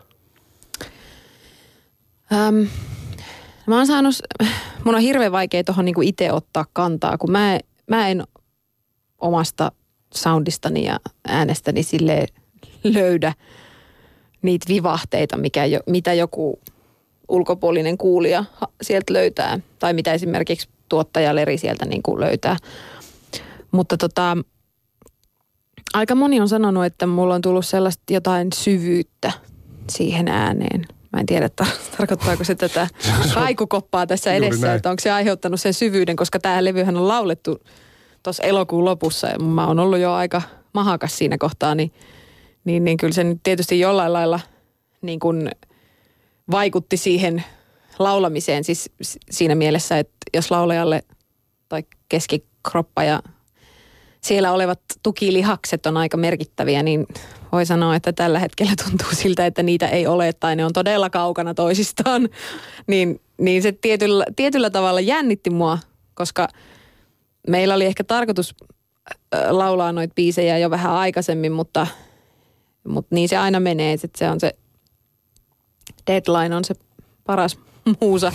Ähm, 2.33 2.55
mä 3.67 3.77
oon 3.77 3.87
saanut, 3.87 4.15
mun 4.83 4.95
on 4.95 5.01
hirveän 5.01 5.31
vaikea 5.31 5.63
tuohon 5.63 5.85
niinku 5.85 6.01
itse 6.01 6.31
ottaa 6.31 6.65
kantaa, 6.73 7.17
kun 7.17 7.31
mä, 7.31 7.59
mä 7.89 8.07
en 8.07 8.23
omasta 9.23 9.71
soundistani 10.13 10.85
ja 10.85 10.99
äänestäni 11.27 11.83
sille 11.83 12.25
löydä 12.83 13.33
niitä 14.41 14.65
vivahteita, 14.67 15.37
mikä 15.37 15.65
jo, 15.65 15.79
mitä 15.87 16.13
joku 16.13 16.59
ulkopuolinen 17.29 17.97
kuulija 17.97 18.45
sieltä 18.81 19.13
löytää. 19.13 19.59
Tai 19.79 19.93
mitä 19.93 20.13
esimerkiksi 20.13 20.69
tuottaja 20.89 21.35
Leri 21.35 21.57
sieltä 21.57 21.85
niin 21.85 22.03
kuin 22.03 22.19
löytää. 22.19 22.57
Mutta 23.71 23.97
tota, 23.97 24.37
aika 25.93 26.15
moni 26.15 26.41
on 26.41 26.49
sanonut, 26.49 26.85
että 26.85 27.07
mulla 27.07 27.35
on 27.35 27.41
tullut 27.41 27.65
sellaista 27.65 28.13
jotain 28.13 28.47
syvyyttä 28.53 29.31
siihen 29.89 30.27
ääneen. 30.27 30.85
Mä 31.13 31.19
en 31.19 31.25
tiedä, 31.25 31.49
tar- 31.61 31.77
tarkoittaako 31.97 32.43
se 32.43 32.55
tätä 32.55 32.87
kaikukoppaa 33.33 34.07
tässä 34.07 34.33
edessä, 34.33 34.73
että 34.73 34.89
onko 34.89 34.99
se 35.01 35.11
aiheuttanut 35.11 35.61
sen 35.61 35.73
syvyyden, 35.73 36.15
koska 36.15 36.39
tämä 36.39 36.63
levyhän 36.63 36.97
on 36.97 37.07
laulettu 37.07 37.59
tuossa 38.23 38.43
elokuun 38.43 38.85
lopussa 38.85 39.27
ja 39.27 39.39
mä 39.39 39.67
oon 39.67 39.79
ollut 39.79 39.99
jo 39.99 40.13
aika 40.13 40.41
mahakas 40.73 41.17
siinä 41.17 41.37
kohtaa, 41.37 41.75
niin, 41.75 41.93
niin, 42.65 42.83
niin 42.83 42.97
kyllä 42.97 43.13
se 43.13 43.23
nyt 43.23 43.39
tietysti 43.43 43.79
jollain 43.79 44.13
lailla 44.13 44.39
niin 45.01 45.19
kuin 45.19 45.51
vaikutti 46.51 46.97
siihen 46.97 47.43
laulamiseen 47.99 48.63
siis 48.63 48.91
siinä 49.31 49.55
mielessä, 49.55 49.99
että 49.99 50.15
jos 50.33 50.51
laulajalle 50.51 51.03
tai 51.69 51.83
keskikroppa 52.09 53.03
ja 53.03 53.23
siellä 54.21 54.51
olevat 54.51 54.79
tukilihakset 55.03 55.85
on 55.85 55.97
aika 55.97 56.17
merkittäviä, 56.17 56.83
niin 56.83 57.07
voi 57.51 57.65
sanoa, 57.65 57.95
että 57.95 58.13
tällä 58.13 58.39
hetkellä 58.39 58.73
tuntuu 58.83 59.07
siltä, 59.11 59.45
että 59.45 59.63
niitä 59.63 59.87
ei 59.87 60.07
ole 60.07 60.33
tai 60.33 60.55
ne 60.55 60.65
on 60.65 60.73
todella 60.73 61.09
kaukana 61.09 61.53
toisistaan. 61.53 62.29
Niin, 62.87 63.21
niin 63.37 63.61
se 63.61 63.71
tietyllä, 63.71 64.25
tietyllä 64.35 64.69
tavalla 64.69 64.99
jännitti 64.99 65.49
mua, 65.49 65.77
koska 66.13 66.47
meillä 67.47 67.75
oli 67.75 67.85
ehkä 67.85 68.03
tarkoitus 68.03 68.55
laulaa 69.49 69.91
noita 69.91 70.13
biisejä 70.13 70.57
jo 70.57 70.69
vähän 70.69 70.93
aikaisemmin, 70.93 71.51
mutta, 71.51 71.87
mutta 72.87 73.15
niin 73.15 73.29
se 73.29 73.37
aina 73.37 73.59
menee. 73.59 73.93
Että 73.93 74.19
se 74.19 74.29
on 74.29 74.39
se 74.39 74.55
deadline 76.07 76.55
on 76.55 76.65
se 76.65 76.75
paras 77.23 77.57
muusa. 78.01 78.33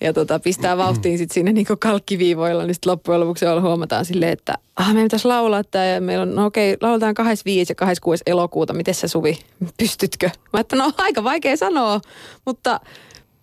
ja 0.00 0.12
tota, 0.12 0.38
pistää 0.38 0.76
vauhtiin 0.76 1.18
sitten 1.18 1.34
sinne 1.34 1.52
niinku 1.52 1.76
kalkkiviivoilla, 1.80 2.64
niin 2.64 2.74
sitten 2.74 2.90
loppujen 2.90 3.20
lopuksi 3.20 3.46
huomataan 3.60 4.04
silleen, 4.04 4.32
että 4.32 4.54
ah, 4.76 4.86
meidän 4.86 5.04
pitäisi 5.04 5.28
laulaa 5.28 5.64
tämä 5.64 5.84
ja 5.84 6.00
meillä 6.00 6.22
on, 6.22 6.34
no 6.34 6.46
okei, 6.46 6.76
lauletaan 6.80 7.14
25 7.14 7.70
ja 7.70 7.74
26 7.74 8.22
elokuuta, 8.26 8.72
miten 8.72 8.94
se 8.94 9.08
Suvi, 9.08 9.38
pystytkö? 9.78 10.30
Mä 10.52 10.60
että 10.60 10.76
no 10.76 10.92
aika 10.98 11.24
vaikea 11.24 11.56
sanoa, 11.56 12.00
mutta 12.46 12.80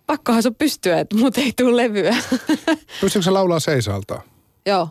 pakkohan 0.06 0.42
sun 0.42 0.54
pystyä, 0.54 1.00
että 1.00 1.16
mut 1.16 1.38
ei 1.38 1.52
tule 1.56 1.76
levyä. 1.82 2.16
Pystyykö 3.00 3.24
se 3.24 3.30
laulaa 3.30 3.60
seisalta? 3.60 4.22
Joo. 4.66 4.88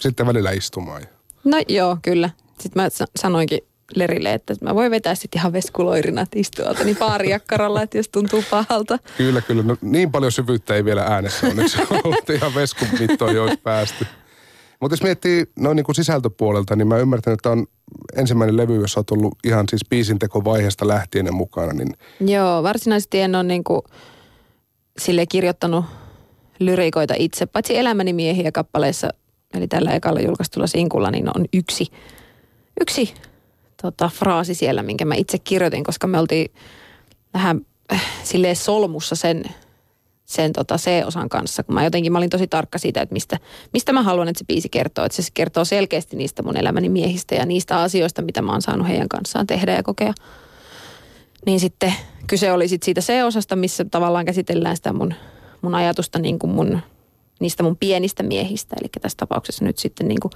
Sitten 0.00 0.26
välillä 0.26 0.50
istumaan. 0.50 1.02
No 1.44 1.58
joo, 1.68 1.96
kyllä. 2.02 2.30
Sitten 2.60 2.82
mä 2.82 2.88
sanoinkin 3.16 3.60
Lerille, 3.96 4.32
että 4.32 4.54
mä 4.60 4.74
voin 4.74 4.90
vetää 4.90 5.14
sitten 5.14 5.38
ihan 5.38 5.52
veskuloirina 5.52 6.26
istua 6.34 6.72
niin 6.84 6.96
paarijakkaralla, 6.96 7.82
että 7.82 7.98
jos 7.98 8.08
tuntuu 8.08 8.44
pahalta. 8.50 8.98
Kyllä, 9.16 9.40
kyllä. 9.40 9.62
No, 9.62 9.76
niin 9.80 10.12
paljon 10.12 10.32
syvyyttä 10.32 10.74
ei 10.74 10.84
vielä 10.84 11.02
äänessä 11.02 11.46
onneksi 11.46 11.78
ollut 12.04 12.30
ihan 12.30 12.54
veskun 12.54 12.88
mittoon 13.00 13.34
jo 13.34 13.42
olisi 13.42 13.56
päästy. 13.56 14.06
Mutta 14.80 14.92
jos 14.92 15.02
miettii 15.02 15.44
noin 15.58 15.76
niin 15.76 15.84
kuin 15.84 15.96
sisältöpuolelta, 15.96 16.76
niin 16.76 16.88
mä 16.88 16.98
ymmärtän, 16.98 17.34
että 17.34 17.50
on 17.50 17.66
ensimmäinen 18.16 18.56
levy, 18.56 18.80
jossa 18.80 19.00
olet 19.00 19.10
ollut 19.10 19.34
ihan 19.44 19.64
siis 19.70 19.82
biisintekovaiheesta 19.88 20.88
lähtien 20.88 21.34
mukana. 21.34 21.72
Niin... 21.72 21.94
Joo, 22.20 22.62
varsinaisesti 22.62 23.20
en 23.20 23.34
ole 23.34 23.42
niin 23.42 23.64
kuin 23.64 23.82
sille 24.98 25.26
kirjoittanut 25.26 25.84
lyriikoita 26.64 27.14
itse, 27.18 27.46
paitsi 27.46 27.76
Elämäni 27.76 28.12
miehiä 28.12 28.52
kappaleessa, 28.52 29.08
eli 29.54 29.68
tällä 29.68 29.92
ekalla 29.92 30.20
julkaistulla 30.20 30.66
sinkulla, 30.66 31.10
niin 31.10 31.28
on 31.36 31.44
yksi, 31.52 31.86
yksi 32.80 33.14
tota, 33.82 34.10
fraasi 34.14 34.54
siellä, 34.54 34.82
minkä 34.82 35.04
mä 35.04 35.14
itse 35.14 35.38
kirjoitin, 35.38 35.84
koska 35.84 36.06
me 36.06 36.18
oltiin 36.18 36.52
vähän 37.34 37.60
äh, 37.92 38.02
silleen 38.22 38.56
solmussa 38.56 39.16
sen, 39.16 39.44
sen 40.24 40.52
tota 40.52 40.76
C-osan 40.76 41.28
kanssa, 41.28 41.62
kun 41.62 41.74
mä 41.74 41.84
jotenkin 41.84 42.12
mä 42.12 42.18
olin 42.18 42.30
tosi 42.30 42.46
tarkka 42.46 42.78
siitä, 42.78 43.00
että 43.00 43.12
mistä, 43.12 43.38
mistä 43.72 43.92
mä 43.92 44.02
haluan, 44.02 44.28
että 44.28 44.38
se 44.38 44.44
biisi 44.44 44.68
kertoo. 44.68 45.04
Että 45.04 45.22
se 45.22 45.28
kertoo 45.34 45.64
selkeästi 45.64 46.16
niistä 46.16 46.42
mun 46.42 46.56
elämäni 46.56 46.88
miehistä 46.88 47.34
ja 47.34 47.46
niistä 47.46 47.80
asioista, 47.80 48.22
mitä 48.22 48.42
mä 48.42 48.52
oon 48.52 48.62
saanut 48.62 48.88
heidän 48.88 49.08
kanssaan 49.08 49.46
tehdä 49.46 49.72
ja 49.72 49.82
kokea. 49.82 50.12
Niin 51.46 51.60
sitten 51.60 51.94
kyse 52.26 52.52
oli 52.52 52.68
sit 52.68 52.82
siitä 52.82 53.00
C-osasta, 53.00 53.56
missä 53.56 53.84
tavallaan 53.84 54.24
käsitellään 54.24 54.76
sitä 54.76 54.92
mun, 54.92 55.14
mun 55.62 55.74
ajatusta 55.74 56.18
niin 56.18 56.38
kuin 56.38 56.50
mun, 56.50 56.80
niistä 57.40 57.62
mun 57.62 57.76
pienistä 57.76 58.22
miehistä. 58.22 58.76
Eli 58.80 58.88
tässä 59.00 59.16
tapauksessa 59.16 59.64
nyt 59.64 59.78
sitten 59.78 60.08
niin 60.08 60.20
kuin 60.20 60.32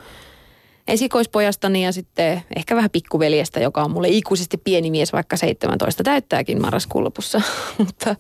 esikoispojastani 0.88 1.84
ja 1.84 1.92
sitten 1.92 2.42
ehkä 2.56 2.76
vähän 2.76 2.90
pikkuveljestä, 2.90 3.60
joka 3.60 3.82
on 3.82 3.90
mulle 3.90 4.08
ikuisesti 4.08 4.56
pieni 4.56 4.90
mies, 4.90 5.12
vaikka 5.12 5.36
17 5.36 6.02
täyttääkin 6.02 6.60
marraskuun 6.60 7.04
lopussa. 7.04 7.42
mutta, 7.78 8.16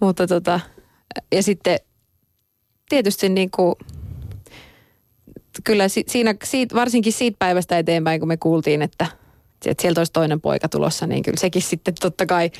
mutta 0.00 0.26
tota, 0.26 0.60
ja 1.32 1.42
sitten 1.42 1.78
tietysti 2.88 3.28
niin 3.28 3.50
kuin, 3.50 3.74
kyllä 5.64 5.84
siinä, 5.88 6.34
siitä, 6.44 6.74
varsinkin 6.74 7.12
siitä 7.12 7.36
päivästä 7.38 7.78
eteenpäin, 7.78 8.20
kun 8.20 8.28
me 8.28 8.36
kuultiin, 8.36 8.82
että, 8.82 9.06
että 9.66 9.82
sieltä 9.82 10.00
olisi 10.00 10.12
toinen 10.12 10.40
poika 10.40 10.68
tulossa, 10.68 11.06
niin 11.06 11.22
kyllä 11.22 11.40
sekin 11.40 11.62
sitten 11.62 11.94
totta 12.00 12.26
kai 12.26 12.50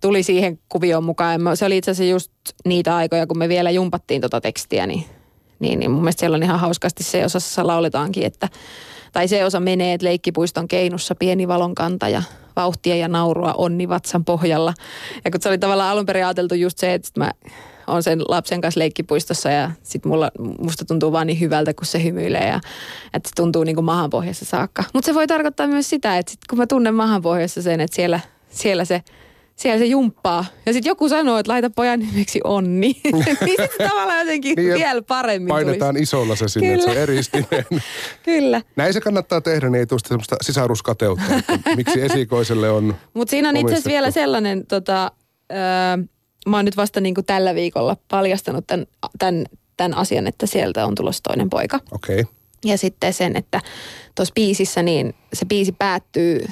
tuli 0.00 0.22
siihen 0.22 0.58
kuvioon 0.68 1.04
mukaan. 1.04 1.40
Se 1.54 1.64
oli 1.64 1.76
itse 1.76 1.90
asiassa 1.90 2.12
just 2.12 2.32
niitä 2.64 2.96
aikoja, 2.96 3.26
kun 3.26 3.38
me 3.38 3.48
vielä 3.48 3.70
jumpattiin 3.70 4.20
tota 4.20 4.40
tekstiä, 4.40 4.86
niin 4.86 5.04
niin, 5.58 5.78
niin 5.78 5.90
mun 5.90 6.00
mielestä 6.00 6.20
siellä 6.20 6.34
on 6.34 6.42
ihan 6.42 6.60
hauskasti 6.60 7.02
se 7.02 7.24
osassa 7.24 7.66
lauletaankin, 7.66 8.26
että 8.26 8.48
tai 9.12 9.28
se 9.28 9.44
osa 9.44 9.60
menee, 9.60 9.94
että 9.94 10.04
leikkipuiston 10.04 10.68
keinussa 10.68 11.14
pieni 11.14 11.48
valonkanta 11.48 12.08
ja 12.08 12.22
vauhtia 12.56 12.96
ja 12.96 13.08
naurua 13.08 13.54
onni 13.56 13.88
vatsan 13.88 14.24
pohjalla. 14.24 14.74
Ja 15.24 15.30
kun 15.30 15.40
se 15.42 15.48
oli 15.48 15.58
tavallaan 15.58 15.90
alun 15.90 16.06
perin 16.06 16.24
ajateltu 16.24 16.54
just 16.54 16.78
se, 16.78 16.94
että 16.94 17.10
mä 17.16 17.30
on 17.86 18.02
sen 18.02 18.22
lapsen 18.28 18.60
kanssa 18.60 18.78
leikkipuistossa 18.78 19.50
ja 19.50 19.70
sit 19.82 20.04
mulla, 20.04 20.30
musta 20.58 20.84
tuntuu 20.84 21.12
vaan 21.12 21.26
niin 21.26 21.40
hyvältä, 21.40 21.74
kun 21.74 21.86
se 21.86 22.04
hymyilee 22.04 22.48
ja 22.48 22.60
että 23.14 23.28
se 23.28 23.34
tuntuu 23.36 23.64
niin 23.64 23.76
kuin 23.76 23.84
mahanpohjassa 23.84 24.44
saakka. 24.44 24.84
Mutta 24.92 25.06
se 25.06 25.14
voi 25.14 25.26
tarkoittaa 25.26 25.66
myös 25.66 25.90
sitä, 25.90 26.18
että 26.18 26.32
sit 26.32 26.40
kun 26.50 26.58
mä 26.58 26.66
tunnen 26.66 26.94
mahanpohjassa 26.94 27.62
sen, 27.62 27.80
että 27.80 27.96
siellä, 27.96 28.20
siellä 28.50 28.84
se 28.84 29.02
siellä 29.56 29.78
se 29.78 29.84
jumppaa. 29.84 30.44
Ja 30.66 30.72
sitten 30.72 30.90
joku 30.90 31.08
sanoo, 31.08 31.38
että 31.38 31.52
laita 31.52 31.70
pojan 31.70 32.00
nimeksi 32.00 32.40
Onni. 32.44 33.00
niin 33.12 33.56
sitten 33.60 33.88
tavallaan 33.88 34.18
jotenkin 34.18 34.56
niin 34.56 34.74
vielä 34.74 35.02
paremmin 35.02 35.48
Painetaan 35.48 35.94
tulisi. 35.94 36.02
isolla 36.02 36.36
se 36.36 36.48
sinne, 36.48 36.68
Kyllä. 36.68 36.92
että 37.02 37.22
se 37.22 37.74
on 37.74 37.80
Kyllä. 38.22 38.62
Näin 38.76 38.92
se 38.92 39.00
kannattaa 39.00 39.40
tehdä, 39.40 39.70
niin 39.70 39.80
ei 39.80 39.86
tule 39.86 40.00
semmoista 40.06 40.36
sisaruskateutta, 40.40 41.24
miksi 41.76 42.00
esikoiselle 42.00 42.70
on 42.70 42.96
Mutta 43.14 43.30
siinä 43.30 43.48
on 43.48 43.56
itse 43.56 43.72
asiassa 43.72 43.90
vielä 43.90 44.10
sellainen, 44.10 44.66
tota, 44.66 45.12
öö, 45.52 46.04
mä 46.46 46.56
oon 46.56 46.64
nyt 46.64 46.76
vasta 46.76 47.00
niinku 47.00 47.22
tällä 47.22 47.54
viikolla 47.54 47.96
paljastanut 48.08 48.66
tämän, 48.66 48.86
tämän, 49.18 49.44
tämän 49.76 49.94
asian, 49.94 50.26
että 50.26 50.46
sieltä 50.46 50.86
on 50.86 50.94
tulossa 50.94 51.22
toinen 51.22 51.50
poika. 51.50 51.80
Okei. 51.92 52.20
Okay. 52.20 52.32
Ja 52.64 52.78
sitten 52.78 53.12
sen, 53.12 53.36
että 53.36 53.60
tuossa 54.14 54.34
biisissä 54.34 54.82
niin 54.82 55.14
se 55.32 55.46
biisi 55.46 55.72
päättyy 55.72 56.46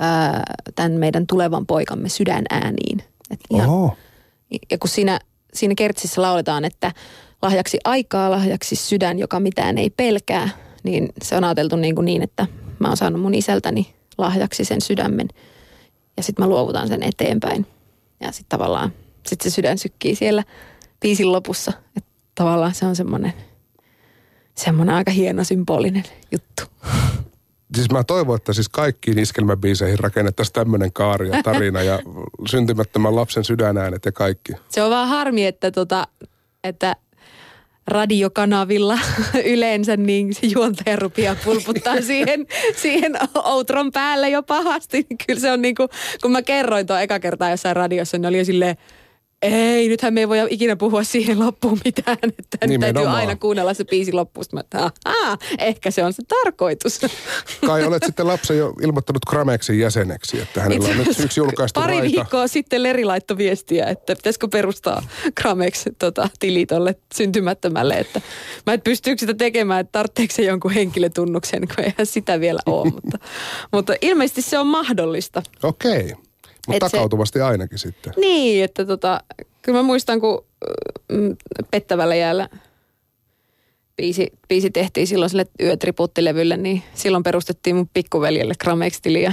ää, 0.00 0.42
tämän 0.74 0.92
meidän 0.92 1.26
tulevan 1.26 1.66
poikamme 1.66 2.08
sydänääniin. 2.08 2.98
Et 3.30 3.40
ihan, 3.50 3.68
Oho. 3.68 3.96
Ja 4.70 4.78
kun 4.78 4.90
siinä, 4.90 5.20
siinä 5.54 5.74
kertsissä 5.74 6.22
lauletaan, 6.22 6.64
että 6.64 6.92
lahjaksi 7.42 7.78
aikaa, 7.84 8.30
lahjaksi 8.30 8.76
sydän, 8.76 9.18
joka 9.18 9.40
mitään 9.40 9.78
ei 9.78 9.90
pelkää, 9.90 10.48
niin 10.82 11.08
se 11.22 11.36
on 11.36 11.44
ajateltu 11.44 11.76
niin, 11.76 11.94
kuin 11.94 12.04
niin 12.04 12.22
että 12.22 12.46
mä 12.78 12.88
oon 12.88 12.96
saanut 12.96 13.20
mun 13.20 13.34
isältäni 13.34 13.94
lahjaksi 14.18 14.64
sen 14.64 14.80
sydämen 14.80 15.28
ja 16.16 16.22
sitten 16.22 16.44
mä 16.44 16.48
luovutan 16.48 16.88
sen 16.88 17.02
eteenpäin. 17.02 17.66
Ja 18.20 18.32
sitten 18.32 18.58
tavallaan, 18.58 18.92
sitten 19.26 19.50
se 19.50 19.54
sydän 19.54 19.78
sykkii 19.78 20.14
siellä 20.14 20.44
biisin 21.00 21.32
lopussa. 21.32 21.72
Että 21.96 22.10
tavallaan 22.34 22.74
se 22.74 22.86
on 22.86 22.96
semmoinen, 22.96 23.32
semmoinen 24.54 24.94
aika 24.94 25.10
hieno 25.10 25.44
symbolinen 25.44 26.04
juttu. 26.32 26.62
Siis 27.74 27.90
mä 27.90 28.04
toivon, 28.04 28.36
että 28.36 28.52
siis 28.52 28.68
kaikkiin 28.68 29.18
iskelmäbiiseihin 29.18 29.98
rakennettaisiin 29.98 30.52
tämmöinen 30.52 30.92
kaari 30.92 31.28
ja 31.28 31.42
tarina 31.42 31.82
ja 31.82 31.98
syntymättömän 32.50 33.16
lapsen 33.16 33.44
sydänäänet 33.44 34.04
ja 34.04 34.12
kaikki. 34.12 34.52
Se 34.68 34.82
on 34.82 34.90
vaan 34.90 35.08
harmi, 35.08 35.46
että, 35.46 35.70
tota, 35.70 36.08
että 36.64 36.96
radiokanavilla 37.86 38.98
yleensä, 39.44 39.96
niin 39.96 40.34
se 40.34 40.46
juontaja 40.46 40.96
rupeaa 40.96 41.36
pulputtaa 41.44 42.00
siihen, 42.10 42.46
siihen 42.76 43.12
outron 43.44 43.92
päälle 43.92 44.30
jo 44.30 44.42
pahasti. 44.42 45.06
Kyllä 45.26 45.40
se 45.40 45.52
on 45.52 45.62
niin 45.62 45.74
kuin, 45.74 45.88
kun 46.22 46.32
mä 46.32 46.42
kerroin 46.42 46.86
tuon 46.86 47.02
eka 47.02 47.20
kertaa 47.20 47.50
jossain 47.50 47.76
radiossa, 47.76 48.18
niin 48.18 48.26
oli 48.26 48.38
jo 48.38 48.44
silleen, 48.44 48.76
ei, 49.44 49.88
nythän 49.88 50.14
me 50.14 50.20
ei 50.20 50.28
voi 50.28 50.38
ikinä 50.50 50.76
puhua 50.76 51.04
siihen 51.04 51.38
loppuun 51.38 51.80
mitään, 51.84 52.18
että 52.22 52.66
nyt 52.66 52.80
täytyy 52.80 53.06
aina 53.06 53.36
kuunnella 53.36 53.74
se 53.74 53.84
biisi 53.84 54.12
loppuun. 54.12 54.44
Mä 54.52 54.60
että, 54.60 54.90
ehkä 55.58 55.90
se 55.90 56.04
on 56.04 56.12
se 56.12 56.22
tarkoitus. 56.28 57.00
Kai 57.66 57.84
olet 57.84 58.02
sitten 58.06 58.26
lapsen 58.26 58.58
jo 58.58 58.72
ilmoittanut 58.82 59.24
Krameksin 59.24 59.78
jäseneksi, 59.78 60.40
että 60.40 60.62
hänellä 60.62 60.88
on 60.88 60.96
nyt 60.98 61.20
yksi 61.20 61.40
julkaistu 61.40 61.80
Pari 61.80 61.94
aika. 61.94 62.04
viikkoa 62.04 62.48
sitten 62.48 62.82
Leri 62.82 63.04
laittoi 63.04 63.36
viestiä, 63.36 63.86
että 63.86 64.16
pitäisikö 64.16 64.48
perustaa 64.48 65.02
Kramex 65.34 65.84
tota, 65.98 66.28
tili 66.40 66.66
tolle 66.66 66.94
syntymättömälle, 67.14 67.94
että 67.94 68.20
mä 68.66 68.72
et 68.72 68.84
pystyykö 68.84 69.20
sitä 69.20 69.34
tekemään, 69.34 69.80
että 69.80 69.92
tarvitseeko 69.92 70.34
se 70.34 70.42
jonkun 70.42 70.70
henkilötunnuksen, 70.70 71.68
kun 71.68 71.84
eihän 71.84 72.06
sitä 72.06 72.40
vielä 72.40 72.60
ole, 72.66 72.90
mutta, 72.90 73.18
mutta 73.72 73.94
ilmeisesti 74.00 74.42
se 74.42 74.58
on 74.58 74.66
mahdollista. 74.66 75.42
Okei. 75.62 76.12
Okay. 76.12 76.24
Mutta 76.68 76.90
takautuvasti 76.90 77.38
se, 77.38 77.42
ainakin 77.42 77.78
sitten. 77.78 78.12
Niin, 78.16 78.64
että 78.64 78.84
tota, 78.84 79.20
kyllä 79.62 79.78
mä 79.78 79.82
muistan, 79.82 80.20
kun 80.20 80.44
mm, 81.12 81.36
Pettävällä 81.70 82.14
jäällä 82.14 82.48
biisi, 83.96 84.32
biisi 84.48 84.70
tehtiin 84.70 85.06
silloin 85.06 85.30
sille 85.30 85.46
yötriputtilevylle, 85.60 86.56
niin 86.56 86.82
silloin 86.94 87.22
perustettiin 87.22 87.76
mun 87.76 87.88
pikkuveljelle 87.94 88.54
Gramex-tili 88.60 89.22
ja 89.22 89.32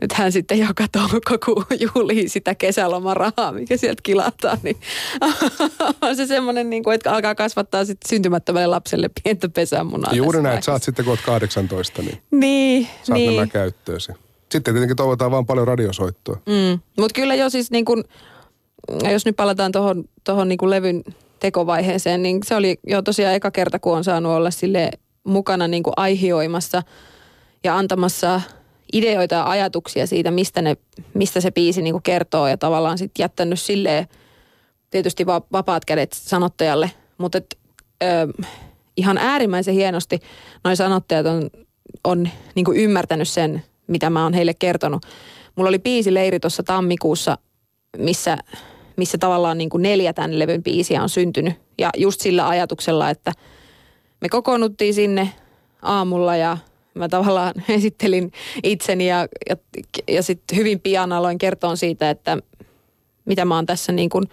nyt 0.00 0.12
hän 0.12 0.32
sitten 0.32 0.58
joka 0.58 0.84
toukokuu 0.92 1.64
juhlii 1.80 2.28
sitä 2.28 2.54
kesälomarahaa, 2.54 3.52
mikä 3.52 3.76
sieltä 3.76 4.00
kilataan, 4.02 4.58
niin 4.62 4.76
on 6.02 6.16
se 6.16 6.26
semmoinen, 6.26 6.70
niin 6.70 6.84
kuin, 6.84 6.94
että 6.94 7.12
alkaa 7.12 7.34
kasvattaa 7.34 7.84
sitten 7.84 8.08
syntymättömälle 8.08 8.66
lapselle 8.66 9.10
pientä 9.24 9.48
pesämunaa. 9.48 10.14
Juuri 10.14 10.42
näin, 10.42 10.54
että 10.54 10.64
saat 10.64 10.82
sitten 10.82 11.04
kun 11.04 11.12
olet 11.12 11.24
18, 11.24 12.02
niin, 12.02 12.18
niin 12.30 12.88
saat 13.02 13.18
niin. 13.18 13.36
nämä 13.36 13.46
käyttöösi. 13.46 14.12
Sitten 14.54 14.74
tietenkin 14.74 14.96
toivotaan 14.96 15.30
vaan 15.30 15.46
paljon 15.46 15.66
radiosoittoa. 15.66 16.36
Mm. 16.46 16.80
Mutta 16.98 17.14
kyllä 17.14 17.34
jo 17.34 17.50
siis 17.50 17.70
niin 17.70 17.84
kun, 17.84 18.04
jos 19.12 19.26
nyt 19.26 19.36
palataan 19.36 19.72
tuohon 19.72 20.04
tohon 20.24 20.48
niin 20.48 20.70
levyn 20.70 21.04
tekovaiheeseen, 21.40 22.22
niin 22.22 22.40
se 22.44 22.54
oli 22.54 22.78
jo 22.86 23.02
tosiaan 23.02 23.34
eka 23.34 23.50
kerta, 23.50 23.78
kun 23.78 23.96
on 23.96 24.04
saanut 24.04 24.32
olla 24.32 24.50
sille 24.50 24.90
mukana 25.24 25.68
niin 25.68 25.82
kuin 25.82 25.94
aihioimassa 25.96 26.82
ja 27.64 27.76
antamassa 27.76 28.40
ideoita 28.92 29.34
ja 29.34 29.50
ajatuksia 29.50 30.06
siitä, 30.06 30.30
mistä, 30.30 30.62
ne, 30.62 30.76
mistä 31.14 31.40
se 31.40 31.50
biisi 31.50 31.82
niin 31.82 31.94
kuin 31.94 32.02
kertoo 32.02 32.48
ja 32.48 32.58
tavallaan 32.58 32.98
sitten 32.98 33.22
jättänyt 33.22 33.60
silleen 33.60 34.06
tietysti 34.90 35.26
va- 35.26 35.46
vapaat 35.52 35.84
kädet 35.84 36.12
sanottajalle, 36.12 36.90
mutta 37.18 37.38
et, 37.38 37.58
ö, 38.02 38.44
ihan 38.96 39.18
äärimmäisen 39.18 39.74
hienosti 39.74 40.20
noin 40.64 40.76
sanottajat 40.76 41.26
on, 41.26 41.50
on 42.04 42.28
niin 42.54 42.64
kuin 42.64 42.78
ymmärtänyt 42.78 43.28
sen, 43.28 43.62
mitä 43.86 44.10
mä 44.10 44.22
oon 44.22 44.34
heille 44.34 44.54
kertonut. 44.54 45.06
Mulla 45.56 45.68
oli 45.68 45.78
biisileiri 45.78 46.40
tuossa 46.40 46.62
tammikuussa, 46.62 47.38
missä, 47.98 48.38
missä 48.96 49.18
tavallaan 49.18 49.58
niin 49.58 49.70
kuin 49.70 49.82
neljä 49.82 50.12
tämän 50.12 50.38
levyn 50.38 50.62
biisiä 50.62 51.02
on 51.02 51.08
syntynyt. 51.08 51.54
Ja 51.78 51.90
just 51.96 52.20
sillä 52.20 52.48
ajatuksella, 52.48 53.10
että 53.10 53.32
me 54.20 54.28
kokoonnuttiin 54.28 54.94
sinne 54.94 55.32
aamulla 55.82 56.36
ja 56.36 56.58
mä 56.94 57.08
tavallaan 57.08 57.54
esittelin 57.68 58.32
itseni 58.62 59.08
ja, 59.08 59.26
ja, 59.48 59.56
ja 60.08 60.22
sitten 60.22 60.58
hyvin 60.58 60.80
pian 60.80 61.12
aloin 61.12 61.38
kertoa 61.38 61.76
siitä, 61.76 62.10
että 62.10 62.38
mitä 63.24 63.44
mä 63.44 63.54
oon 63.54 63.66
tässä 63.66 63.92
niin 63.92 64.10
kuin, 64.10 64.24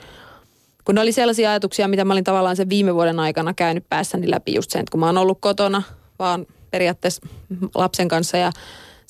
kun 0.86 0.96
ne 0.96 1.02
oli 1.02 1.12
sellaisia 1.12 1.50
ajatuksia, 1.50 1.88
mitä 1.88 2.06
mä 2.06 2.14
olin 2.14 2.24
tavallaan 2.24 2.56
sen 2.56 2.70
viime 2.70 2.96
vuoden 2.96 3.20
aikana 3.20 3.54
käynyt 3.54 3.90
päässäni 3.90 4.32
läpi 4.32 4.54
just 4.54 4.72
sen, 4.72 4.80
että 4.80 4.92
kun 4.92 5.00
mä 5.00 5.06
oon 5.06 5.18
ollut 5.18 5.38
kotona 5.42 5.84
vaan 6.20 6.46
periaatteessa 6.72 7.28
lapsen 7.76 8.08
kanssa 8.08 8.38
ja 8.38 8.52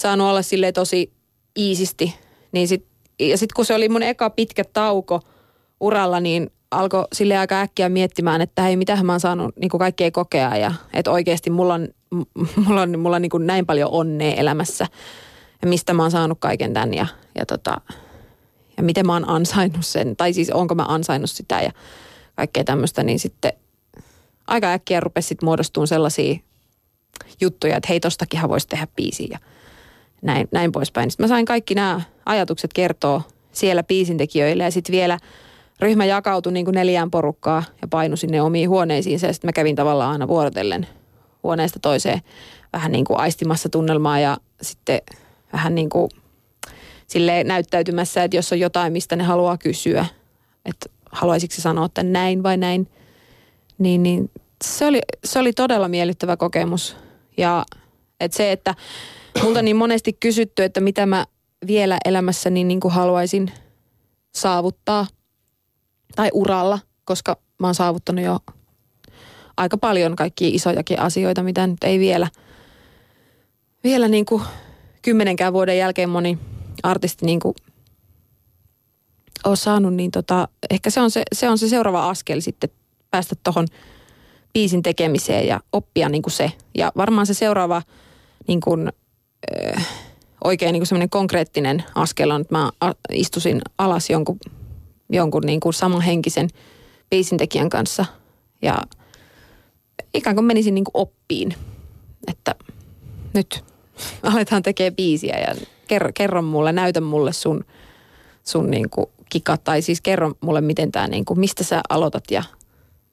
saanut 0.01 0.27
olla 0.27 0.41
sille 0.41 0.71
tosi 0.71 1.13
iisisti. 1.57 2.15
Niin 2.51 2.67
sit, 2.67 2.85
ja 3.19 3.37
sitten 3.37 3.55
kun 3.55 3.65
se 3.65 3.75
oli 3.75 3.89
mun 3.89 4.03
eka 4.03 4.29
pitkä 4.29 4.63
tauko 4.63 5.21
uralla, 5.79 6.19
niin 6.19 6.51
alkoi 6.71 7.07
sille 7.13 7.37
aika 7.37 7.61
äkkiä 7.61 7.89
miettimään, 7.89 8.41
että 8.41 8.61
hei, 8.61 8.75
mitä 8.75 9.03
mä 9.03 9.13
oon 9.13 9.19
saanut 9.19 9.55
niin 9.57 9.69
kaikkea 9.69 10.11
kokea 10.11 10.57
ja 10.57 10.73
että 10.93 11.11
oikeasti 11.11 11.49
mulla 11.57 11.73
on, 11.73 11.87
mulla 12.55 12.81
on, 12.81 12.99
mulla 12.99 13.15
on 13.15 13.21
niin 13.21 13.31
näin 13.39 13.65
paljon 13.65 13.89
onnea 13.91 14.33
elämässä 14.33 14.87
ja 15.61 15.67
mistä 15.67 15.93
mä 15.93 16.01
oon 16.01 16.11
saanut 16.11 16.37
kaiken 16.39 16.73
tämän 16.73 16.93
ja, 16.93 17.07
ja, 17.35 17.45
tota, 17.45 17.81
ja 18.77 18.83
miten 18.83 19.05
mä 19.05 19.13
oon 19.13 19.29
ansainnut 19.29 19.85
sen, 19.85 20.15
tai 20.15 20.33
siis 20.33 20.49
onko 20.49 20.75
mä 20.75 20.85
ansainnut 20.87 21.29
sitä 21.29 21.61
ja 21.61 21.71
kaikkea 22.35 22.63
tämmöistä, 22.63 23.03
niin 23.03 23.19
sitten 23.19 23.53
aika 24.47 24.71
äkkiä 24.71 24.99
rupesi 24.99 25.27
sitten 25.27 25.47
muodostumaan 25.47 25.87
sellaisia 25.87 26.35
juttuja, 27.41 27.77
että 27.77 27.87
hei, 27.89 27.99
tostakinhan 27.99 28.49
voisi 28.49 28.67
tehdä 28.67 28.87
biisiä 28.95 29.39
näin, 30.21 30.47
näin 30.51 30.71
poispäin. 30.71 31.11
Sitten 31.11 31.23
mä 31.23 31.27
sain 31.27 31.45
kaikki 31.45 31.75
nämä 31.75 32.01
ajatukset 32.25 32.73
kertoa 32.73 33.21
siellä 33.51 33.83
biisintekijöille 33.83 34.63
ja 34.63 34.71
sitten 34.71 34.93
vielä 34.93 35.17
ryhmä 35.79 36.05
jakautui 36.05 36.53
niin 36.53 36.65
kuin 36.65 36.75
neljään 36.75 37.11
porukkaa 37.11 37.63
ja 37.81 37.87
painu 37.87 38.15
sinne 38.15 38.41
omiin 38.41 38.69
huoneisiinsa 38.69 39.27
ja 39.27 39.33
sitten 39.33 39.47
mä 39.47 39.53
kävin 39.53 39.75
tavallaan 39.75 40.11
aina 40.11 40.27
vuorotellen 40.27 40.87
huoneesta 41.43 41.79
toiseen 41.79 42.21
vähän 42.73 42.91
niin 42.91 43.05
kuin 43.05 43.19
aistimassa 43.19 43.69
tunnelmaa 43.69 44.19
ja 44.19 44.37
sitten 44.61 45.01
vähän 45.53 45.75
niin 45.75 45.89
kuin 45.89 46.09
sille 47.07 47.43
näyttäytymässä, 47.43 48.23
että 48.23 48.37
jos 48.37 48.51
on 48.51 48.59
jotain, 48.59 48.93
mistä 48.93 49.15
ne 49.15 49.23
haluaa 49.23 49.57
kysyä, 49.57 50.05
että 50.65 50.89
haluaisiko 51.11 51.55
se 51.55 51.61
sanoa, 51.61 51.85
että 51.85 52.03
näin 52.03 52.43
vai 52.43 52.57
näin, 52.57 52.87
niin, 53.77 54.03
niin 54.03 54.31
se, 54.63 54.85
oli, 54.85 55.01
se 55.23 55.39
oli 55.39 55.53
todella 55.53 55.87
miellyttävä 55.87 56.37
kokemus. 56.37 56.97
Ja 57.37 57.65
että 58.19 58.37
se, 58.37 58.51
että 58.51 58.75
multa 59.43 59.61
niin 59.61 59.75
monesti 59.75 60.13
kysytty, 60.13 60.63
että 60.63 60.79
mitä 60.79 61.05
mä 61.05 61.25
vielä 61.67 61.97
elämässäni 62.05 62.63
niin 62.63 62.79
kuin 62.79 62.93
haluaisin 62.93 63.51
saavuttaa 64.35 65.07
tai 66.15 66.29
uralla, 66.33 66.79
koska 67.05 67.37
mä 67.59 67.67
oon 67.67 67.75
saavuttanut 67.75 68.25
jo 68.25 68.39
aika 69.57 69.77
paljon 69.77 70.15
kaikkia 70.15 70.49
isojakin 70.51 70.99
asioita, 70.99 71.43
mitä 71.43 71.67
nyt 71.67 71.83
ei 71.83 71.99
vielä, 71.99 72.27
vielä 73.83 74.07
niin 74.07 74.25
kuin 74.25 74.43
kymmenenkään 75.01 75.53
vuoden 75.53 75.77
jälkeen 75.77 76.09
moni 76.09 76.37
artisti 76.83 77.25
niin 77.25 77.39
kuin 77.39 77.55
ole 79.45 79.55
saanut, 79.55 79.93
niin 79.93 80.11
tota, 80.11 80.47
ehkä 80.69 80.89
se 80.89 81.01
on 81.01 81.11
se, 81.11 81.23
se 81.33 81.49
on 81.49 81.57
se 81.57 81.69
seuraava 81.69 82.09
askel 82.09 82.39
sitten 82.39 82.69
päästä 83.11 83.35
tuohon 83.43 83.67
biisin 84.53 84.83
tekemiseen 84.83 85.47
ja 85.47 85.59
oppia 85.73 86.09
niin 86.09 86.21
kuin 86.21 86.33
se. 86.33 86.51
Ja 86.75 86.91
varmaan 86.97 87.27
se 87.27 87.33
seuraava 87.33 87.81
niin 88.47 88.61
kuin, 88.61 88.91
oikein 90.43 90.73
niin 90.73 90.85
semmoinen 90.85 91.09
konkreettinen 91.09 91.83
askel 91.95 92.31
on, 92.31 92.41
että 92.41 92.55
mä 92.55 92.71
istusin 93.11 93.61
alas 93.77 94.09
jonkun, 94.09 94.39
jonkun 95.09 95.43
niin 95.45 95.59
kuin 95.59 95.73
samanhenkisen 95.73 96.49
biisintekijän 97.09 97.69
kanssa 97.69 98.05
ja 98.61 98.77
ikään 100.13 100.35
kuin 100.35 100.45
menisin 100.45 100.75
niin 100.75 100.83
kuin 100.83 101.01
oppiin, 101.01 101.53
että 102.27 102.55
nyt 103.33 103.63
aletaan 104.23 104.63
tekemään 104.63 104.95
biisiä 104.95 105.39
ja 105.39 105.55
kerro, 105.87 106.11
kerro 106.13 106.41
mulle, 106.41 106.71
näytä 106.71 107.01
mulle 107.01 107.33
sun, 107.33 107.65
sun 108.43 108.71
niin 108.71 108.89
kuin 108.89 109.05
kikat 109.29 109.63
tai 109.63 109.81
siis 109.81 110.01
kerro 110.01 110.33
mulle, 110.41 110.61
miten 110.61 110.91
tämä, 110.91 111.07
niin 111.07 111.25
kuin, 111.25 111.39
mistä 111.39 111.63
sä 111.63 111.81
aloitat 111.89 112.23
ja 112.31 112.43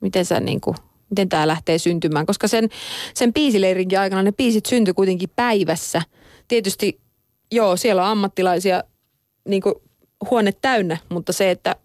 miten 0.00 0.24
sä 0.24 0.40
niin 0.40 0.60
kuin, 0.60 0.76
miten 1.10 1.28
tämä 1.28 1.46
lähtee 1.46 1.78
syntymään. 1.78 2.26
Koska 2.26 2.48
sen, 2.48 2.68
sen 3.14 3.32
biisileirinkin 3.32 4.00
aikana 4.00 4.22
ne 4.22 4.32
biisit 4.32 4.66
syntyi 4.66 4.94
kuitenkin 4.94 5.30
päivässä. 5.36 6.02
Tietysti 6.48 7.00
joo, 7.52 7.76
siellä 7.76 8.02
on 8.02 8.08
ammattilaisia 8.08 8.84
niin 9.48 9.62
kuin 9.62 9.74
huone 10.30 10.52
täynnä, 10.52 10.96
mutta 11.08 11.32
se, 11.32 11.50
että 11.50 11.76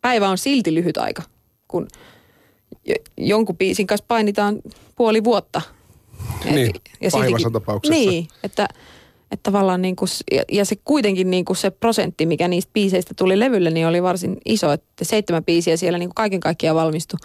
päivä 0.00 0.28
on 0.28 0.38
silti 0.38 0.74
lyhyt 0.74 0.96
aika, 0.96 1.22
kun 1.68 1.88
jonkun 3.16 3.56
biisin 3.56 3.86
kanssa 3.86 4.04
painitaan 4.08 4.58
puoli 4.96 5.24
vuotta. 5.24 5.62
Niin, 6.44 6.72
ja 7.00 7.10
pahimmassa 7.12 7.50
tapauksessa. 7.50 7.94
Niin, 7.94 8.28
että, 8.42 8.68
että 9.30 9.42
tavallaan 9.42 9.82
niin 9.82 9.96
kuin, 9.96 10.08
ja, 10.32 10.42
ja 10.52 10.64
se 10.64 10.76
kuitenkin 10.84 11.30
niin 11.30 11.44
kuin 11.44 11.56
se 11.56 11.70
prosentti, 11.70 12.26
mikä 12.26 12.48
niistä 12.48 12.70
biiseistä 12.72 13.14
tuli 13.16 13.38
levylle, 13.38 13.70
niin 13.70 13.86
oli 13.86 14.02
varsin 14.02 14.36
iso, 14.44 14.72
että 14.72 15.04
seitsemän 15.04 15.44
biisiä 15.44 15.76
siellä 15.76 15.98
niin 15.98 16.08
kuin 16.08 16.14
kaiken 16.14 16.40
kaikkiaan 16.40 16.76
valmistui 16.76 17.18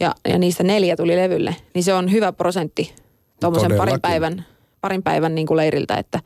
ja, 0.00 0.14
ja 0.28 0.38
niistä 0.38 0.62
neljä 0.62 0.96
tuli 0.96 1.16
levylle, 1.16 1.56
niin 1.74 1.84
se 1.84 1.94
on 1.94 2.12
hyvä 2.12 2.32
prosentti 2.32 2.94
tuommoisen 3.40 3.76
parin 3.76 4.00
päivän, 4.00 4.46
parin 4.80 5.02
päivän 5.02 5.34
niin 5.34 5.46
kuin 5.46 5.56
leiriltä, 5.56 5.94
että 5.94 6.20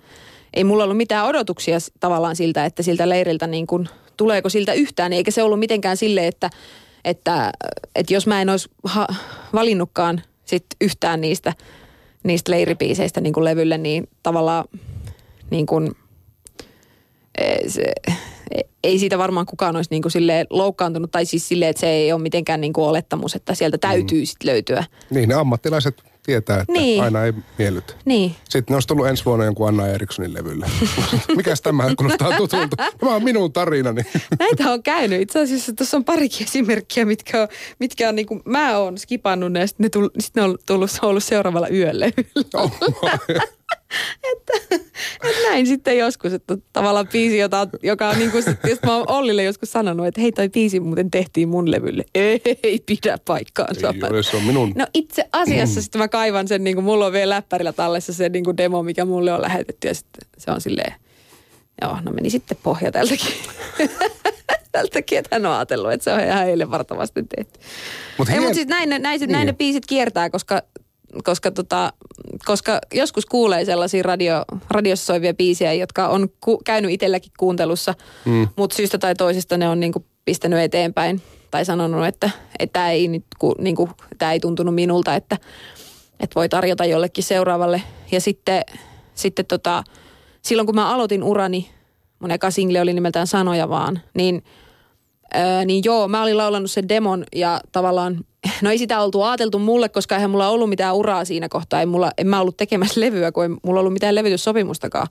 ei 0.54 0.64
mulla 0.64 0.84
ollut 0.84 0.96
mitään 0.96 1.26
odotuksia 1.26 1.78
tavallaan 2.00 2.36
siltä, 2.36 2.64
että 2.64 2.82
siltä 2.82 3.08
leiriltä 3.08 3.46
niin 3.46 3.66
kuin, 3.66 3.88
tuleeko 4.16 4.48
siltä 4.48 4.72
yhtään, 4.72 5.12
eikä 5.12 5.30
se 5.30 5.42
ollut 5.42 5.58
mitenkään 5.58 5.96
sille, 5.96 6.26
että, 6.26 6.50
että, 7.04 7.52
että 7.94 8.14
jos 8.14 8.26
mä 8.26 8.42
en 8.42 8.48
olisi 8.48 8.68
ha- 8.84 9.14
valinnutkaan 9.52 10.22
sit 10.44 10.66
yhtään 10.80 11.20
niistä, 11.20 11.52
niistä 12.24 12.52
leiripiiseistä 12.52 13.20
niin 13.20 13.32
kuin 13.32 13.44
levylle, 13.44 13.78
niin 13.78 14.08
tavallaan 14.22 14.64
niin 15.50 15.66
kuin, 15.66 15.92
e, 17.38 17.68
se, 17.68 17.92
ei 18.84 18.98
siitä 18.98 19.18
varmaan 19.18 19.46
kukaan 19.46 19.76
olisi 19.76 19.90
niin 19.90 20.02
kuin 20.02 20.12
silleen 20.12 20.46
loukkaantunut, 20.50 21.10
tai 21.10 21.24
siis 21.24 21.48
silleen, 21.48 21.70
että 21.70 21.80
se 21.80 21.88
ei 21.88 22.12
ole 22.12 22.22
mitenkään 22.22 22.60
niin 22.60 22.72
kuin 22.72 22.88
olettamus, 22.88 23.34
että 23.34 23.54
sieltä 23.54 23.78
täytyy 23.78 24.20
mm. 24.20 24.26
sitten 24.26 24.50
löytyä. 24.52 24.84
Niin, 25.10 25.28
ne 25.28 25.34
ammattilaiset 25.34 26.02
tietää, 26.22 26.60
että 26.60 26.72
Niin. 26.72 27.02
aina 27.02 27.24
ei 27.24 27.32
miellytä. 27.58 27.92
Niin. 28.04 28.36
Sitten 28.44 28.72
ne 28.72 28.76
olisi 28.76 28.88
tullut 28.88 29.06
ensi 29.06 29.24
vuonna 29.24 29.44
jonkun 29.44 29.68
Anna 29.68 29.86
Erikssonin 29.86 30.34
levylle. 30.34 30.66
Mikäs 31.36 31.60
tämä 31.60 31.94
kuulostaa 31.96 32.36
tutulta? 32.36 32.76
Tämä 33.00 33.14
on 33.14 33.24
minun 33.24 33.52
tarinani. 33.52 34.02
Näitä 34.38 34.72
on 34.72 34.82
käynyt. 34.82 35.20
Itse 35.20 35.40
asiassa 35.40 35.72
tuossa 35.72 35.96
on 35.96 36.04
parikin 36.04 36.46
esimerkkiä, 36.46 37.04
mitkä 37.04 37.42
on, 37.42 37.48
mitkä 37.78 38.08
on 38.08 38.16
niin 38.16 38.26
kuin, 38.26 38.42
mä 38.44 38.78
oon 38.78 38.98
skipannut 38.98 39.52
ne 39.52 39.60
ja 39.60 39.66
sitten 39.66 39.84
ne, 39.84 39.88
tull, 39.90 40.08
sit 40.18 40.34
ne 40.34 40.42
on 40.42 40.58
tullut, 40.66 40.90
ollut 41.02 41.24
seuraavalla 41.24 41.68
yölle. 41.68 42.12
Oh, 42.54 42.72
että 44.32 44.52
näin 45.50 45.66
sitten 45.66 45.98
joskus, 45.98 46.32
että 46.32 46.56
tavallaan 46.72 47.08
biisi, 47.08 47.38
jota, 47.38 47.68
joka 47.82 48.08
on 48.08 48.18
niin 48.18 48.30
kuin, 48.30 48.44
jos 48.68 48.78
mä 48.86 48.96
oon 48.96 49.04
Ollille 49.08 49.42
joskus 49.42 49.72
sanonut, 49.72 50.06
että 50.06 50.20
hei 50.20 50.32
toi 50.32 50.48
biisi 50.48 50.80
muuten 50.80 51.10
tehtiin 51.10 51.48
mun 51.48 51.70
levylle. 51.70 52.04
Ei, 52.14 52.40
ei 52.62 52.82
pidä 52.86 53.18
paikkaansa. 53.24 53.94
ei 54.02 54.10
ole, 54.10 54.22
se 54.22 54.36
on 54.36 54.42
minun. 54.42 54.72
No 54.76 54.86
itse 54.94 55.24
asiassa 55.32 55.82
sitten 55.82 55.98
mä 56.00 56.08
kaivan 56.08 56.48
sen, 56.48 56.64
niin 56.64 56.76
kuin 56.76 56.84
mulla 56.84 57.06
on 57.06 57.12
vielä 57.12 57.34
läppärillä 57.34 57.72
tallessa 57.72 58.12
se 58.12 58.28
niin 58.28 58.44
kuin 58.44 58.56
demo, 58.56 58.82
mikä 58.82 59.04
mulle 59.04 59.32
on 59.32 59.42
lähetetty 59.42 59.88
ja 59.88 59.94
sitten 59.94 60.28
se 60.38 60.50
on 60.50 60.60
silleen, 60.60 60.94
joo, 61.82 61.96
no 62.02 62.12
meni 62.12 62.30
sitten 62.30 62.58
pohja 62.62 62.92
tältäkin. 62.92 63.34
tältäkin, 64.72 65.18
että 65.18 65.36
hän 65.36 65.46
on 65.46 65.52
ajatellut, 65.52 65.92
että 65.92 66.04
se 66.04 66.12
on 66.12 66.20
ihan 66.20 66.44
heille 66.44 66.70
vartavasti 66.70 67.22
tehty. 67.36 67.60
Mut 68.18 68.28
Ei, 68.28 68.34
hien- 68.34 68.40
mutta 68.42 68.54
siis 68.54 68.68
näin, 68.68 68.88
ne- 68.88 68.98
näin, 68.98 69.20
niin. 69.20 69.32
näin 69.32 69.46
ne 69.46 69.52
Niin. 69.52 69.56
biisit 69.58 69.86
kiertää, 69.86 70.30
koska, 70.30 70.62
koska, 71.24 71.50
tota, 71.50 71.92
koska 72.44 72.78
joskus 72.94 73.26
kuulee 73.26 73.64
sellaisia 73.64 74.02
radio, 74.02 74.44
radiossa 74.70 75.06
soivia 75.06 75.34
biisejä, 75.34 75.72
jotka 75.72 76.08
on 76.08 76.28
ku, 76.40 76.60
käynyt 76.64 76.90
itselläkin 76.90 77.32
kuuntelussa, 77.38 77.94
mm. 78.24 78.48
mutta 78.56 78.76
syystä 78.76 78.98
tai 78.98 79.14
toisesta 79.14 79.56
ne 79.56 79.68
on 79.68 79.80
niinku 79.80 80.04
pistänyt 80.24 80.58
eteenpäin 80.58 81.22
tai 81.50 81.64
sanonut, 81.64 82.06
että 82.06 82.30
tämä 82.72 82.90
ei, 82.90 83.08
nyt, 83.08 83.24
ku, 83.38 83.54
niinku, 83.58 83.90
tää 84.18 84.32
ei 84.32 84.40
tuntunut 84.40 84.74
minulta, 84.74 85.14
että, 85.14 85.36
että 86.20 86.34
voi 86.34 86.48
tarjota 86.48 86.84
jollekin 86.84 87.24
seuraavalle. 87.24 87.82
Ja 88.12 88.20
sitten, 88.20 88.62
sitten 89.14 89.46
tota, 89.46 89.84
silloin 90.42 90.66
kun 90.66 90.74
mä 90.74 90.94
aloitin 90.94 91.22
urani, 91.22 91.70
mun 92.18 92.30
eka 92.30 92.50
single 92.50 92.80
oli 92.80 92.92
nimeltään 92.92 93.26
Sanoja 93.26 93.68
vaan, 93.68 94.00
niin– 94.14 94.42
Öö, 95.36 95.64
niin 95.64 95.84
joo, 95.84 96.08
mä 96.08 96.22
olin 96.22 96.36
laulannut 96.36 96.70
sen 96.70 96.88
demon 96.88 97.24
ja 97.36 97.60
tavallaan, 97.72 98.24
no 98.62 98.70
ei 98.70 98.78
sitä 98.78 99.00
oltu 99.00 99.22
ajateltu 99.22 99.58
mulle, 99.58 99.88
koska 99.88 100.14
eihän 100.14 100.30
mulla 100.30 100.48
ollut 100.48 100.68
mitään 100.68 100.94
uraa 100.94 101.24
siinä 101.24 101.48
kohtaa. 101.48 101.80
Ei 101.80 101.86
mulla, 101.86 102.10
en 102.18 102.26
mä 102.26 102.40
ollut 102.40 102.56
tekemässä 102.56 103.00
levyä, 103.00 103.32
kun 103.32 103.42
ei 103.42 103.50
mulla 103.62 103.80
ollut 103.80 103.92
mitään 103.92 104.14
levytyssopimustakaan. 104.14 105.06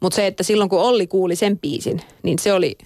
Mutta 0.00 0.16
se, 0.16 0.26
että 0.26 0.42
silloin 0.42 0.70
kun 0.70 0.80
Olli 0.80 1.06
kuuli 1.06 1.36
sen 1.36 1.58
biisin, 1.58 2.02
niin 2.22 2.38
se 2.38 2.52
oli, 2.52 2.78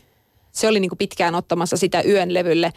se 0.52 0.68
oli 0.68 0.80
niinku 0.80 0.96
pitkään 0.96 1.34
ottamassa 1.34 1.76
sitä 1.76 2.02
yön 2.02 2.34
levylle. 2.34 2.72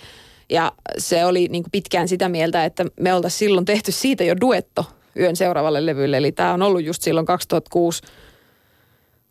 Ja 0.50 0.72
se 0.98 1.26
oli 1.26 1.48
niinku 1.48 1.70
pitkään 1.72 2.08
sitä 2.08 2.30
mieltä, 2.30 2.66
että 2.66 2.86
me 3.00 3.14
oltaisiin 3.14 3.40
silloin 3.40 3.66
tehty 3.66 3.92
siitä 3.92 4.24
jo 4.24 4.36
duetto 4.42 4.86
yön 5.20 5.36
seuraavalle 5.36 5.86
levylle. 5.86 6.18
Eli 6.18 6.32
tämä 6.32 6.54
on 6.54 6.62
ollut 6.62 6.84
just 6.84 7.02
silloin 7.02 7.26
2006 7.26 8.02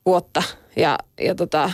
vuotta. 0.06 0.42
Ja, 0.76 0.98
ja 1.20 1.34
tota, 1.34 1.70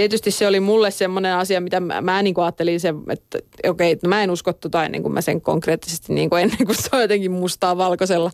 tietysti 0.00 0.30
se 0.30 0.46
oli 0.46 0.60
mulle 0.60 0.90
semmoinen 0.90 1.34
asia, 1.34 1.60
mitä 1.60 1.80
mä, 1.80 2.00
mä 2.00 2.22
niin 2.22 2.34
kuin 2.34 2.44
ajattelin 2.44 2.80
sen, 2.80 2.96
että 3.08 3.38
okei, 3.68 3.92
että 3.92 4.08
mä 4.08 4.22
en 4.22 4.30
usko 4.30 4.52
tota 4.52 4.84
ennen 4.84 5.02
kuin 5.02 5.14
mä 5.14 5.20
sen 5.20 5.40
konkreettisesti 5.40 6.14
niin 6.14 6.30
kuin 6.30 6.42
ennen 6.42 6.66
kuin 6.66 6.82
se 6.82 6.88
on 6.92 7.02
jotenkin 7.02 7.32
mustaa 7.32 7.76
valkoisella. 7.76 8.30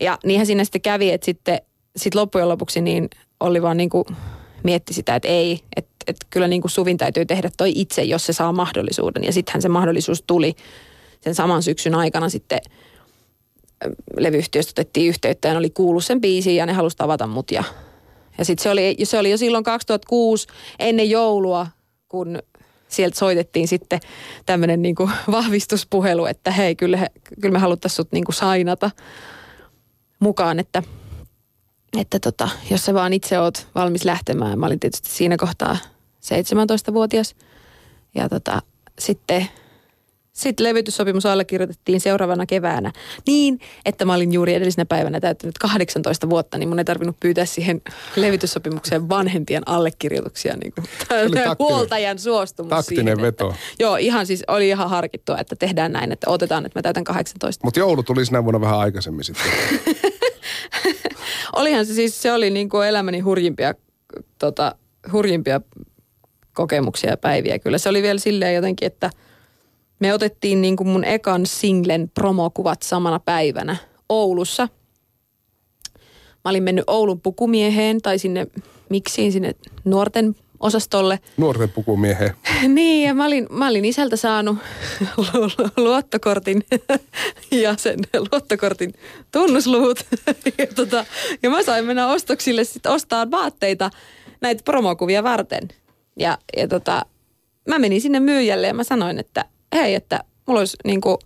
Ja 0.00 0.18
niinhän 0.24 0.46
siinä 0.46 0.64
sitten 0.64 0.80
kävi, 0.80 1.10
että 1.10 1.24
sitten 1.24 1.60
sit 1.96 2.14
loppujen 2.14 2.48
lopuksi 2.48 2.80
niin 2.80 3.08
oli 3.40 3.62
vaan 3.62 3.76
niin 3.76 3.90
kuin 3.90 4.04
mietti 4.62 4.94
sitä, 4.94 5.14
että 5.14 5.28
ei, 5.28 5.60
että, 5.76 5.90
että 6.06 6.26
kyllä 6.30 6.48
niin 6.48 6.60
kuin 6.60 6.70
Suvin 6.70 6.96
täytyy 6.96 7.26
tehdä 7.26 7.50
toi 7.56 7.72
itse, 7.74 8.02
jos 8.02 8.26
se 8.26 8.32
saa 8.32 8.52
mahdollisuuden. 8.52 9.24
Ja 9.24 9.32
sittenhän 9.32 9.62
se 9.62 9.68
mahdollisuus 9.68 10.24
tuli 10.26 10.54
sen 11.20 11.34
saman 11.34 11.62
syksyn 11.62 11.94
aikana 11.94 12.28
sitten 12.28 12.60
levyyhtiöstä 14.18 14.70
otettiin 14.70 15.08
yhteyttä 15.08 15.48
ja 15.48 15.54
ne 15.54 15.58
oli 15.58 15.70
kuullut 15.70 16.04
sen 16.04 16.20
biisin 16.20 16.56
ja 16.56 16.66
ne 16.66 16.72
halusi 16.72 16.96
tavata 16.96 17.26
mut 17.26 17.50
ja 17.50 17.64
ja 18.38 18.44
sitten 18.44 18.62
se 18.62 18.70
oli, 18.70 18.96
se 19.04 19.18
oli 19.18 19.30
jo 19.30 19.36
silloin 19.36 19.64
2006 19.64 20.46
ennen 20.78 21.10
joulua, 21.10 21.66
kun 22.08 22.38
sieltä 22.88 23.18
soitettiin 23.18 23.68
sitten 23.68 24.00
tämmöinen 24.46 24.82
niinku 24.82 25.10
vahvistuspuhelu, 25.32 26.26
että 26.26 26.50
hei, 26.50 26.76
kyllä, 26.76 27.08
kyllä 27.40 27.52
me 27.52 27.58
haluttaisiin 27.58 27.96
sut 27.96 28.12
niinku 28.12 28.32
sainata 28.32 28.90
mukaan, 30.18 30.58
että, 30.58 30.82
että 31.98 32.18
tota, 32.20 32.48
jos 32.70 32.84
sä 32.84 32.94
vaan 32.94 33.12
itse 33.12 33.38
oot 33.38 33.66
valmis 33.74 34.04
lähtemään. 34.04 34.58
Mä 34.58 34.66
olin 34.66 34.80
tietysti 34.80 35.10
siinä 35.10 35.36
kohtaa 35.36 35.76
17-vuotias. 36.26 37.34
Ja 38.14 38.28
tota, 38.28 38.62
sitten 38.98 39.48
sitten 40.36 40.64
levytyssopimus 40.64 41.26
allekirjoitettiin 41.26 42.00
seuraavana 42.00 42.46
keväänä 42.46 42.92
niin, 43.26 43.60
että 43.84 44.04
mä 44.04 44.14
olin 44.14 44.32
juuri 44.32 44.54
edellisenä 44.54 44.84
päivänä 44.84 45.20
täyttänyt 45.20 45.58
18 45.58 46.30
vuotta, 46.30 46.58
niin 46.58 46.68
mun 46.68 46.78
ei 46.78 46.84
tarvinnut 46.84 47.20
pyytää 47.20 47.44
siihen 47.44 47.82
levytyssopimukseen 48.16 49.08
vanhempien 49.08 49.62
allekirjoituksia, 49.66 50.56
niin 50.56 50.72
kuin 50.72 50.84
taktinen- 51.08 51.56
huoltajan 51.58 52.18
suostumus 52.18 52.70
taktinen 52.70 53.04
siihen, 53.04 53.22
veto. 53.22 53.48
Että, 53.48 53.60
joo, 53.78 53.96
ihan 53.96 54.26
siis 54.26 54.44
oli 54.48 54.68
ihan 54.68 54.90
harkittua, 54.90 55.38
että 55.38 55.56
tehdään 55.56 55.92
näin, 55.92 56.12
että 56.12 56.30
otetaan, 56.30 56.66
että 56.66 56.78
mä 56.78 56.82
täytän 56.82 57.04
18. 57.04 57.66
Mutta 57.66 57.80
joulu 57.80 58.02
tuli 58.02 58.26
sinä 58.26 58.44
vuonna 58.44 58.60
vähän 58.60 58.78
aikaisemmin 58.78 59.24
sitten. 59.24 59.52
Olihan 61.56 61.86
se 61.86 61.94
siis, 61.94 62.22
se 62.22 62.32
oli 62.32 62.50
niin 62.50 62.68
kuin 62.68 62.88
elämäni 62.88 63.20
hurjimpia, 63.20 63.74
tota, 64.38 64.74
hurjimpia 65.12 65.60
kokemuksia 66.52 67.10
ja 67.10 67.16
päiviä. 67.16 67.58
Kyllä 67.58 67.78
se 67.78 67.88
oli 67.88 68.02
vielä 68.02 68.18
silleen 68.18 68.54
jotenkin, 68.54 68.86
että 68.86 69.10
me 69.98 70.14
otettiin 70.14 70.62
niin 70.62 70.76
kuin 70.76 70.88
mun 70.88 71.04
ekan 71.04 71.46
singlen 71.46 72.10
promokuvat 72.14 72.82
samana 72.82 73.20
päivänä 73.20 73.76
Oulussa. 74.08 74.68
Mä 76.44 76.50
olin 76.50 76.62
mennyt 76.62 76.84
Oulun 76.86 77.20
pukumieheen 77.20 78.02
tai 78.02 78.18
sinne 78.18 78.46
miksiin, 78.90 79.32
sinne 79.32 79.54
nuorten 79.84 80.36
osastolle. 80.60 81.18
Nuorten 81.36 81.68
pukumiehen. 81.68 82.30
Niin, 82.68 83.08
ja 83.08 83.14
mä 83.14 83.26
olin, 83.26 83.46
mä 83.50 83.68
olin 83.68 83.84
isältä 83.84 84.16
saanut 84.16 84.58
lu- 85.16 85.50
luottokortin 85.84 86.64
ja 87.62 87.76
sen 87.76 87.98
luottokortin 88.32 88.94
tunnusluvut. 89.32 90.06
Ja, 90.58 90.66
tota, 90.74 91.04
ja 91.42 91.50
mä 91.50 91.62
sain 91.62 91.84
mennä 91.84 92.06
ostoksille 92.06 92.64
sitten 92.64 92.92
ostaa 92.92 93.30
vaatteita 93.30 93.90
näitä 94.40 94.62
promokuvia 94.64 95.22
varten. 95.22 95.68
Ja, 96.18 96.38
ja 96.56 96.68
tota, 96.68 97.06
mä 97.68 97.78
menin 97.78 98.00
sinne 98.00 98.20
myyjälle 98.20 98.66
ja 98.66 98.74
mä 98.74 98.84
sanoin, 98.84 99.18
että 99.18 99.44
hei, 99.76 99.94
että 99.94 100.20
mulla 100.46 100.60
olisi 100.60 100.76
niin 100.84 101.00
kuin, 101.00 101.16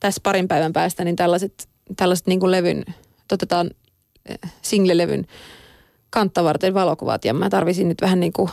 tässä 0.00 0.20
parin 0.24 0.48
päivän 0.48 0.72
päästä 0.72 1.04
niin 1.04 1.16
tällaiset, 1.16 1.68
tällaiset 1.96 2.26
niin 2.26 2.40
kuin 2.40 2.50
levyn, 2.50 2.84
otetaan 3.32 3.70
eh, 4.26 4.52
single-levyn 4.62 5.26
kantta 6.10 6.44
varten 6.44 6.74
valokuvat 6.74 7.24
ja 7.24 7.34
mä 7.34 7.50
tarvisin 7.50 7.88
nyt 7.88 8.02
vähän 8.02 8.20
niin 8.20 8.32
kuin 8.32 8.50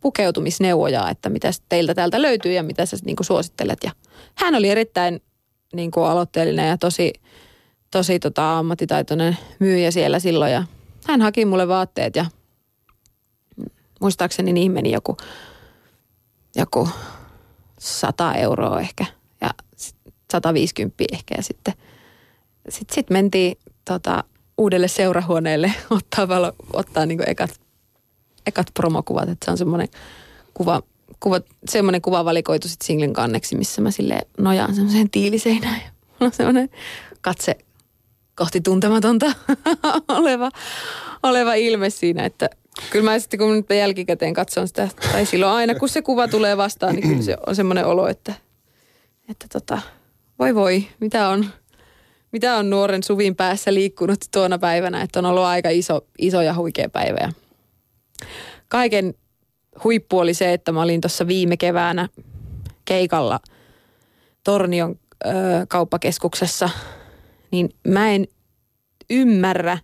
pukeutumisneuvoja, 0.00 1.10
että 1.10 1.28
mitä 1.28 1.50
teiltä 1.68 1.94
täältä 1.94 2.22
löytyy 2.22 2.52
ja 2.52 2.62
mitä 2.62 2.86
sä 2.86 2.96
niin 3.04 3.16
kuin 3.16 3.26
suosittelet. 3.26 3.78
Ja 3.84 3.90
hän 4.34 4.54
oli 4.54 4.68
erittäin 4.68 5.22
niin 5.74 5.90
kuin 5.90 6.06
aloitteellinen 6.06 6.68
ja 6.68 6.78
tosi, 6.78 7.12
tosi 7.90 8.18
tota, 8.18 8.58
ammattitaitoinen 8.58 9.36
myyjä 9.58 9.90
siellä 9.90 10.18
silloin 10.18 10.52
ja 10.52 10.64
hän 11.06 11.20
haki 11.20 11.44
mulle 11.44 11.68
vaatteet 11.68 12.16
ja 12.16 12.26
muistaakseni 14.00 14.52
niin 14.52 14.72
meni 14.72 14.92
joku, 14.92 15.16
joku 16.56 16.88
100 17.78 18.34
euroa 18.34 18.80
ehkä 18.80 19.06
ja 19.40 19.50
sit 19.76 19.96
150 20.32 21.04
ehkä 21.12 21.34
ja 21.36 21.42
sitten 21.42 21.74
sit, 22.68 22.90
sit 22.90 23.10
mentiin 23.10 23.58
tota, 23.84 24.24
uudelle 24.58 24.88
seurahuoneelle 24.88 25.72
ottaa, 25.90 26.28
valo, 26.28 26.52
ottaa 26.72 27.06
niin 27.06 27.30
ekat, 27.30 27.60
ekat 28.46 28.66
promokuvat, 28.74 29.28
että 29.28 29.44
se 29.44 29.50
on 29.50 29.58
semmoinen 29.58 29.88
kuva, 30.54 30.82
kuva, 31.20 31.40
semmoinen 31.68 32.02
kuva 32.02 32.24
valikoitu 32.24 32.68
sitten 32.68 32.86
singlen 32.86 33.12
kanneksi, 33.12 33.56
missä 33.56 33.82
mä 33.82 33.90
sille 33.90 34.20
nojaan 34.38 34.74
semmoiseen 34.74 35.10
tiiliseinään. 35.10 35.80
Ja 35.84 35.90
mulla 36.08 36.26
on 36.26 36.32
semmoinen 36.32 36.70
katse 37.20 37.58
kohti 38.34 38.60
tuntematonta 38.60 39.26
oleva, 40.08 40.50
oleva 41.22 41.54
ilme 41.54 41.90
siinä, 41.90 42.24
että 42.24 42.50
kyllä 42.90 43.10
mä 43.10 43.18
sitten 43.18 43.38
kun 43.38 43.52
nyt 43.52 43.66
jälkikäteen 43.70 44.34
katson 44.34 44.68
sitä, 44.68 44.88
tai 45.12 45.26
silloin 45.26 45.52
aina 45.52 45.74
kun 45.74 45.88
se 45.88 46.02
kuva 46.02 46.28
tulee 46.28 46.56
vastaan, 46.56 46.94
niin 46.94 47.08
kyllä 47.08 47.22
se 47.22 47.36
on 47.46 47.56
semmoinen 47.56 47.86
olo, 47.86 48.08
että, 48.08 48.34
että 49.30 49.46
tota, 49.52 49.78
voi 50.38 50.54
voi, 50.54 50.86
mitä 51.00 51.28
on, 51.28 51.46
mitä 52.32 52.56
on 52.56 52.70
nuoren 52.70 53.02
suvin 53.02 53.36
päässä 53.36 53.74
liikkunut 53.74 54.24
tuona 54.32 54.58
päivänä, 54.58 55.02
että 55.02 55.18
on 55.18 55.26
ollut 55.26 55.44
aika 55.44 55.68
iso, 55.68 56.06
iso 56.18 56.42
ja 56.42 56.54
huikea 56.54 56.88
päivä. 56.88 57.18
Ja 57.20 57.32
kaiken 58.68 59.14
huippu 59.84 60.18
oli 60.18 60.34
se, 60.34 60.52
että 60.52 60.72
mä 60.72 60.82
olin 60.82 61.00
tuossa 61.00 61.26
viime 61.26 61.56
keväänä 61.56 62.08
keikalla 62.84 63.40
Tornion 64.44 64.98
ö, 65.26 65.30
kauppakeskuksessa, 65.68 66.70
niin 67.50 67.70
mä 67.88 68.10
en 68.10 68.26
ymmärrä, 69.10 69.78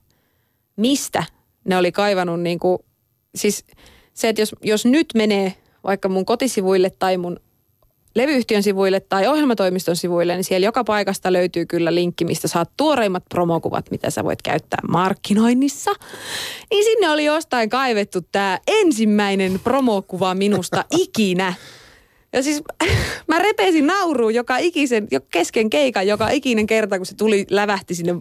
mistä 0.77 1.25
ne 1.65 1.77
oli 1.77 1.93
kaivannut 1.93 2.41
niin 2.41 2.59
kuin, 2.59 2.79
siis 3.35 3.65
se, 4.15 4.29
että 4.29 4.43
jos, 4.43 4.55
jos 4.63 4.87
nyt 4.87 5.07
menee 5.15 5.55
vaikka 5.85 6.09
mun 6.09 6.27
kotisivuille 6.27 6.91
tai 6.91 7.17
mun 7.17 7.41
levyyhtiön 8.15 8.63
sivuille 8.63 9.01
tai 9.01 9.27
ohjelmatoimiston 9.27 9.97
sivuille, 9.97 10.35
niin 10.35 10.45
siellä 10.45 10.65
joka 10.65 10.85
paikasta 10.85 11.33
löytyy 11.33 11.67
kyllä 11.67 11.95
linkki, 11.95 12.25
mistä 12.25 12.49
saat 12.49 12.71
tuoreimmat 12.77 13.25
promokuvat, 13.29 13.91
mitä 13.91 14.11
sä 14.11 14.25
voit 14.25 14.43
käyttää 14.43 14.81
markkinoinnissa. 14.89 15.91
Niin 16.71 16.85
sinne 16.85 17.11
oli 17.11 17.25
jostain 17.25 17.71
kaivettu 17.71 18.21
tämä 18.33 18.59
ensimmäinen 18.67 19.61
promokuva 19.65 20.35
minusta 20.35 20.85
ikinä. 20.91 21.55
Ja 22.33 22.43
siis 22.43 22.63
mä 23.29 23.39
repesin 23.39 23.87
nauruun 23.87 24.35
joka 24.35 24.59
ikisen, 24.59 25.09
jo 25.11 25.21
kesken 25.31 25.71
keikan, 25.71 26.07
joka 26.07 26.29
ikinen 26.29 26.67
kerta, 26.67 26.97
kun 26.97 27.07
se 27.07 27.15
tuli, 27.17 27.47
lävähti 27.51 27.95
sinne, 27.95 28.15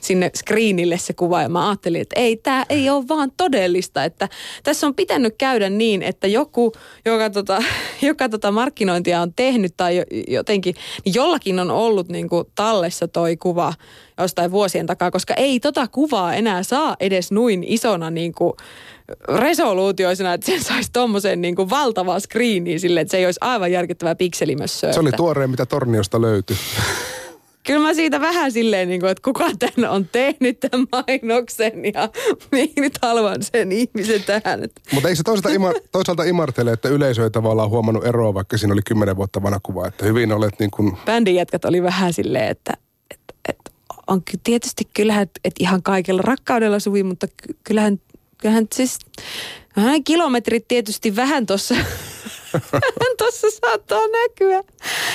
sinne 0.00 0.30
screenille 0.36 0.98
se 0.98 1.12
kuva. 1.12 1.42
Ja 1.42 1.48
mä 1.48 1.68
ajattelin, 1.68 2.00
että 2.00 2.20
ei, 2.20 2.36
tämä 2.36 2.64
ei 2.68 2.90
ole 2.90 3.08
vaan 3.08 3.32
todellista. 3.36 4.04
Että 4.04 4.28
tässä 4.62 4.86
on 4.86 4.94
pitänyt 4.94 5.34
käydä 5.38 5.70
niin, 5.70 6.02
että 6.02 6.26
joku, 6.26 6.72
joka, 7.04 7.30
tota, 7.30 7.62
joka 8.02 8.28
tota 8.28 8.52
markkinointia 8.52 9.20
on 9.20 9.34
tehnyt 9.34 9.74
tai 9.76 10.04
jotenkin, 10.28 10.74
niin 11.04 11.14
jollakin 11.14 11.58
on 11.58 11.70
ollut 11.70 12.08
niin 12.08 12.28
kuin 12.28 12.44
tallessa 12.54 13.08
toi 13.08 13.36
kuva 13.36 13.72
jostain 14.18 14.50
vuosien 14.50 14.86
takaa, 14.86 15.10
koska 15.10 15.34
ei 15.34 15.60
tota 15.60 15.88
kuvaa 15.88 16.34
enää 16.34 16.62
saa 16.62 16.96
edes 17.00 17.32
noin 17.32 17.64
isona 17.66 18.10
niin 18.10 18.32
kuin 18.34 18.52
resoluutioisena, 19.40 20.32
että 20.32 20.46
sen 20.46 20.62
saisi 20.62 20.90
tuommoisen 20.92 21.40
niin 21.40 21.56
kuin 21.56 21.70
valtavaa 21.70 22.20
screeniin 22.20 22.80
sille, 22.80 23.00
että 23.00 23.10
se 23.10 23.16
ei 23.16 23.26
olisi 23.26 23.38
aivan 23.40 23.72
järkyttävää 23.72 24.14
pikselimössöä. 24.14 24.92
Se 24.92 25.00
oli 25.00 25.12
tuoreen, 25.12 25.50
mitä 25.50 25.66
Torniosta 25.66 26.20
löytyi. 26.20 26.56
Kyllä 27.66 27.80
mä 27.80 27.94
siitä 27.94 28.20
vähän 28.20 28.52
silleen, 28.52 28.88
niin 28.88 29.00
kuin, 29.00 29.10
että 29.10 29.22
kuka 29.24 29.44
tän 29.58 29.90
on 29.90 30.08
tehnyt 30.12 30.60
tämän 30.60 30.86
mainoksen 30.92 31.84
ja 31.94 32.08
nyt 32.76 32.98
haluan 33.02 33.42
sen 33.42 33.72
ihmisen 33.72 34.22
tähän. 34.22 34.60
Mutta 34.92 35.08
eikö 35.08 35.16
se 35.16 35.22
toisaalta, 35.22 35.48
ima, 35.48 35.72
toisaalta 35.92 36.24
imartele, 36.24 36.72
että 36.72 36.88
yleisö 36.88 37.24
ei 37.24 37.30
tavallaan 37.30 37.70
huomannut 37.70 38.06
eroa, 38.06 38.34
vaikka 38.34 38.58
siinä 38.58 38.72
oli 38.72 38.82
kymmenen 38.82 39.16
vuotta 39.16 39.42
vanha 39.42 39.60
kuva, 39.62 39.86
että 39.86 40.04
hyvin 40.04 40.32
olet 40.32 40.58
niin 40.58 40.70
kuin... 40.70 40.96
Bändin 41.04 41.34
jätkät 41.34 41.64
oli 41.64 41.82
vähän 41.82 42.12
silleen, 42.12 42.48
että 42.48 42.72
on 44.06 44.22
tietysti 44.44 44.88
kyllähän, 44.94 45.22
että 45.22 45.50
ihan 45.60 45.82
kaikella 45.82 46.22
rakkaudella 46.22 46.78
suvi, 46.78 47.02
mutta 47.02 47.26
kyllähän 47.64 48.00
kyllähän 48.38 48.66
siis 48.74 48.98
vähän 49.76 50.04
kilometrit 50.04 50.68
tietysti 50.68 51.16
vähän 51.16 51.46
tuossa 51.46 51.74
tuossa 53.18 53.46
saattaa 53.50 54.00
näkyä. 54.06 54.62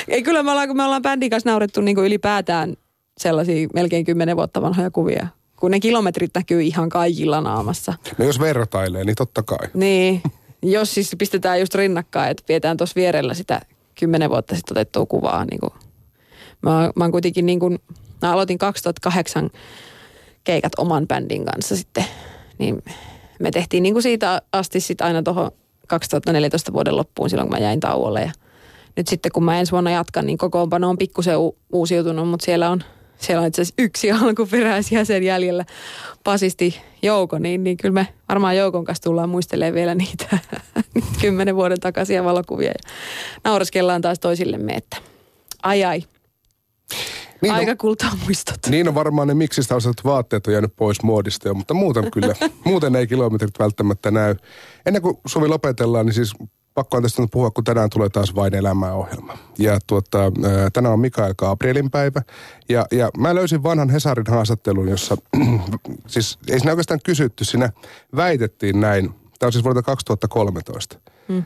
Ei 0.07 0.23
kyllä 0.23 0.43
me 0.43 0.51
ollaan, 0.51 0.67
kun 0.67 0.77
me 0.77 0.83
ollaan 0.83 1.01
bändin 1.01 1.29
kanssa 1.29 1.49
naurettu 1.49 1.81
niin 1.81 1.95
kuin 1.95 2.07
ylipäätään 2.07 2.75
sellaisia 3.17 3.67
melkein 3.73 4.05
kymmenen 4.05 4.37
vuotta 4.37 4.61
vanhoja 4.61 4.91
kuvia. 4.91 5.27
Kun 5.55 5.71
ne 5.71 5.79
kilometrit 5.79 6.31
näkyy 6.35 6.61
ihan 6.61 6.89
kaikilla 6.89 7.41
naamassa. 7.41 7.93
No 8.17 8.25
jos 8.25 8.39
vertailee, 8.39 9.03
niin 9.03 9.15
totta 9.15 9.43
kai. 9.43 9.67
Niin, 9.73 10.21
jos 10.63 10.93
siis 10.93 11.15
pistetään 11.17 11.59
just 11.59 11.75
rinnakkain, 11.75 12.31
että 12.31 12.43
pidetään 12.47 12.77
tuossa 12.77 12.95
vierellä 12.95 13.33
sitä 13.33 13.61
kymmenen 13.99 14.29
vuotta 14.29 14.55
sitten 14.55 14.77
otettua 14.77 15.05
kuvaa. 15.05 15.45
Niin 15.45 15.59
kuin. 15.59 15.73
Mä, 16.61 16.91
mä 16.95 17.03
oon 17.03 17.11
kuitenkin 17.11 17.45
niin 17.45 17.59
kuin, 17.59 17.79
mä 18.21 18.33
aloitin 18.33 18.57
2008 18.57 19.49
keikat 20.43 20.71
oman 20.77 21.07
bändin 21.07 21.45
kanssa 21.45 21.75
sitten, 21.75 22.05
niin 22.57 22.83
me 23.39 23.51
tehtiin 23.51 23.83
niin 23.83 23.93
kuin 23.93 24.03
siitä 24.03 24.41
asti 24.51 24.79
sitten 24.79 25.07
aina 25.07 25.23
tuohon 25.23 25.51
2014 25.87 26.73
vuoden 26.73 26.97
loppuun 26.97 27.29
silloin, 27.29 27.49
kun 27.49 27.59
mä 27.59 27.63
jäin 27.65 27.79
tauolle. 27.79 28.21
Ja 28.21 28.31
nyt 28.95 29.07
sitten 29.07 29.31
kun 29.31 29.43
mä 29.43 29.59
ensi 29.59 29.71
vuonna 29.71 29.91
jatkan, 29.91 30.25
niin 30.25 30.37
kokoonpano 30.37 30.89
on 30.89 30.97
pikkusen 30.97 31.37
u- 31.37 31.57
uusiutunut, 31.73 32.29
mutta 32.29 32.45
siellä 32.45 32.69
on, 32.69 32.83
siellä 33.17 33.41
on 33.41 33.47
itse 33.47 33.61
asiassa 33.61 33.83
yksi 33.83 34.11
alkuperäisjäsen 34.21 35.23
jäljellä, 35.23 35.65
pasisti 36.23 36.81
Jouko, 37.01 37.39
niin, 37.39 37.63
niin 37.63 37.77
kyllä 37.77 37.93
me 37.93 38.07
varmaan 38.29 38.57
Joukon 38.57 38.85
kanssa 38.85 39.03
tullaan 39.03 39.29
muistelemaan 39.29 39.73
vielä 39.73 39.95
niitä 39.95 40.37
kymmenen 41.21 41.55
vuoden 41.55 41.79
takaisia 41.79 42.23
valokuvia. 42.23 42.69
Ja 42.69 42.89
nauraskellaan 43.43 44.01
taas 44.01 44.19
toisillemme, 44.19 44.73
että 44.73 44.97
ai 45.63 45.83
ai, 45.83 46.03
niin 47.41 47.53
Aika 47.53 47.75
kultaa 47.75 48.11
muistot. 48.23 48.59
Niin 48.69 48.87
on 48.87 48.95
varmaan 48.95 49.27
ne 49.27 49.33
miksistä 49.33 49.75
osatut 49.75 50.05
vaatteet 50.05 50.47
on 50.47 50.53
jäänyt 50.53 50.75
pois 50.75 51.03
muodista 51.03 51.47
jo, 51.47 51.53
mutta 51.53 51.73
muuten 51.73 52.11
kyllä. 52.11 52.35
muuten 52.65 52.95
ei 52.95 53.07
kilometrit 53.07 53.59
välttämättä 53.59 54.11
näy. 54.11 54.35
Ennen 54.85 55.01
kuin 55.01 55.17
Suvi 55.25 55.47
lopetellaan, 55.47 56.05
niin 56.05 56.13
siis 56.13 56.33
pakko 56.73 56.97
on 56.97 57.03
tästä 57.03 57.27
puhua, 57.31 57.51
kun 57.51 57.63
tänään 57.63 57.89
tulee 57.89 58.09
taas 58.09 58.35
Vain 58.35 58.55
elämää 58.55 58.93
ohjelma. 58.93 59.37
Ja 59.57 59.79
tuota, 59.87 60.31
tänään 60.73 60.93
on 60.93 60.99
Mikael 60.99 61.33
Gabrielin 61.37 61.91
päivä. 61.91 62.21
Ja, 62.69 62.85
ja 62.91 63.09
mä 63.17 63.35
löysin 63.35 63.63
vanhan 63.63 63.89
Hesarin 63.89 64.25
haastattelun, 64.29 64.87
jossa, 64.87 65.17
siis 66.07 66.39
ei 66.47 66.59
siinä 66.59 66.71
oikeastaan 66.71 66.99
kysytty, 67.03 67.45
siinä 67.45 67.69
väitettiin 68.15 68.79
näin. 68.79 69.09
Tämä 69.39 69.47
on 69.47 69.51
siis 69.51 69.63
vuodelta 69.63 69.85
2013 69.85 70.99
Mm. 71.29 71.43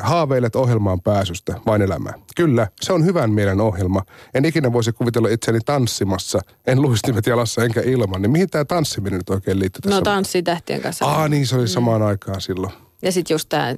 haaveilet 0.00 0.56
ohjelmaan 0.56 1.00
pääsystä, 1.00 1.54
vain 1.66 1.82
elämää. 1.82 2.14
Kyllä, 2.36 2.68
se 2.80 2.92
on 2.92 3.04
hyvän 3.04 3.30
mielen 3.30 3.60
ohjelma. 3.60 4.02
En 4.34 4.44
ikinä 4.44 4.72
voisi 4.72 4.92
kuvitella 4.92 5.28
itseäni 5.28 5.58
tanssimassa, 5.64 6.40
en 6.66 6.82
luistimet 6.82 7.26
jalassa 7.26 7.64
enkä 7.64 7.80
ilman. 7.80 8.22
Niin 8.22 8.30
mihin 8.30 8.50
tämä 8.50 8.64
tanssiminen 8.64 9.18
nyt 9.18 9.30
oikein 9.30 9.58
liittyy 9.58 9.80
tässä? 9.80 9.96
No 9.96 10.02
tanssitähtien 10.02 10.80
kanssa. 10.80 11.04
Ah 11.04 11.28
niin, 11.28 11.46
se 11.46 11.56
oli 11.56 11.64
mm. 11.64 11.68
samaan 11.68 12.02
aikaan 12.02 12.40
silloin. 12.40 12.72
Ja 13.02 13.12
sitten 13.12 13.34
just 13.34 13.48
tämä 13.48 13.74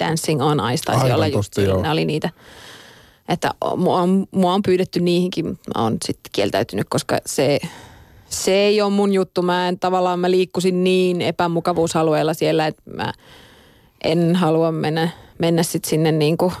Dancing 0.00 0.42
on 0.42 0.60
Ice 0.72 0.84
taisi 0.84 1.02
Aivan 1.02 1.14
olla 1.14 1.26
just 1.26 1.36
tosta, 1.36 1.60
siinä, 1.60 1.90
oli 1.90 2.04
niitä. 2.04 2.30
Että 3.28 3.50
mua 3.76 4.00
on, 4.00 4.26
mua 4.30 4.54
on 4.54 4.62
pyydetty 4.62 5.00
niihinkin, 5.00 5.46
mä 5.46 5.82
oon 5.82 5.96
sitten 6.04 6.30
kieltäytynyt, 6.32 6.86
koska 6.90 7.18
se, 7.26 7.58
se 8.28 8.52
ei 8.52 8.82
ole 8.82 8.92
mun 8.92 9.12
juttu. 9.12 9.42
Mä 9.42 9.68
en 9.68 9.78
tavallaan, 9.78 10.20
mä 10.20 10.30
liikkusin 10.30 10.84
niin 10.84 11.22
epämukavuusalueella 11.22 12.34
siellä, 12.34 12.66
että 12.66 12.82
mä 12.94 13.12
en 14.04 14.36
halua 14.36 14.72
mennä, 14.72 15.08
mennä 15.38 15.62
sitten 15.62 15.90
sinne 15.90 16.12
niin 16.12 16.36
kuin 16.36 16.52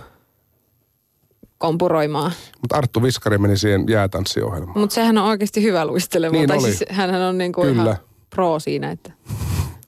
kompuroimaan. 1.58 2.32
Mutta 2.60 2.76
Arttu 2.76 3.02
Viskari 3.02 3.38
meni 3.38 3.58
siihen 3.58 3.84
jäätanssiohjelmaan. 3.88 4.78
Mutta 4.78 4.94
sehän 4.94 5.18
on 5.18 5.24
oikeasti 5.24 5.62
hyvä 5.62 5.84
luisteleva. 5.84 6.32
Niin 6.32 6.48
tai 6.48 6.58
oli. 6.58 6.66
siis 6.66 6.84
hänhän 6.90 7.22
on 7.22 7.38
niin 7.38 7.52
kuin 7.52 7.68
Kyllä. 7.68 7.82
ihan 7.82 7.96
pro 8.30 8.58
siinä, 8.58 8.90
että 8.90 9.12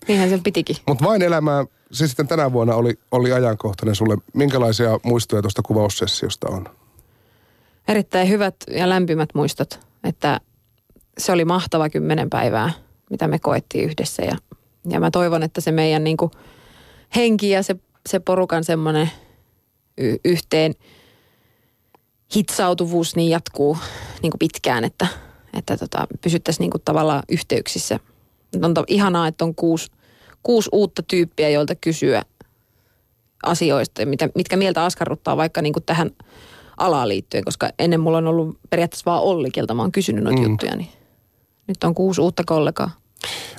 niinhän 0.09 0.29
sen 0.29 0.43
pitikin. 0.43 0.77
Mutta 0.87 1.05
vain 1.05 1.23
elämää, 1.23 1.65
se 1.93 2.09
sitten 2.09 2.29
tänä 2.29 2.53
vuonna 2.53 2.75
oli, 2.75 2.99
oli 3.11 3.33
ajankohtainen 3.33 3.95
sulle. 3.95 4.17
Minkälaisia 4.35 5.01
muistoja 5.03 5.43
tuosta 5.43 5.63
kuvaussessiosta 5.63 6.49
on? 6.51 6.67
Erittäin 7.89 8.29
hyvät 8.29 8.57
ja 8.71 8.89
lämpimät 8.89 9.29
muistot, 9.35 9.81
että 10.05 10.41
se 11.19 11.33
oli 11.33 11.45
mahtava 11.45 11.89
kymmenen 11.89 12.31
päivää, 12.31 12.73
mitä 13.11 13.29
me 13.29 13.39
koettiin 13.39 13.85
yhdessä 13.85 14.23
ja, 14.23 14.37
ja 14.89 15.01
mä 15.01 15.11
toivon, 15.11 15.43
että 15.43 15.61
se 15.61 15.73
meidän 15.73 16.05
niin 16.05 16.17
kuin– 16.17 16.31
henki 17.16 17.51
ja 17.51 17.62
se, 17.62 17.77
se 18.09 18.21
porukan 18.21 18.64
semmoinen 18.64 19.11
y- 19.99 20.16
yhteen 20.25 20.75
hitsautuvuus 22.37 23.16
niin 23.16 23.31
jatkuu 23.31 23.79
niin 24.23 24.31
kuin 24.31 24.38
pitkään, 24.38 24.85
että, 24.85 25.07
että 25.55 25.77
tota, 25.77 26.07
pysyttäisiin 26.21 26.61
niin 26.61 26.71
kuin 26.71 26.83
tavallaan 26.85 27.23
yhteyksissä. 27.29 28.01
On 28.62 28.75
to, 28.75 28.85
ihanaa, 28.87 29.29
että 29.29 29.44
on 29.44 29.55
kuusi, 29.55 29.90
kuusi 30.42 30.68
uutta 30.73 31.03
tyyppiä, 31.03 31.49
joilta 31.49 31.75
kysyä 31.75 32.23
asioista, 33.42 34.07
mitä, 34.07 34.29
mitkä 34.35 34.57
mieltä 34.57 34.85
askarruttaa 34.85 35.37
vaikka 35.37 35.62
niin 35.62 35.73
kuin 35.73 35.85
tähän 35.85 36.11
alaan 36.77 37.09
liittyen, 37.09 37.44
koska 37.44 37.71
ennen 37.79 38.01
mulla 38.01 38.18
on 38.18 38.27
ollut 38.27 38.59
periaatteessa 38.71 39.11
vaan 39.11 39.23
Olli, 39.23 39.51
keltä 39.51 39.75
mä 39.75 39.83
oon 39.83 39.92
kysynyt 39.92 40.25
noita 40.25 40.40
mm. 40.40 40.51
juttuja, 40.51 40.77
niin 40.77 40.88
nyt 41.66 41.85
on 41.85 41.94
kuusi 41.94 42.21
uutta 42.21 42.42
kollegaa. 42.47 42.90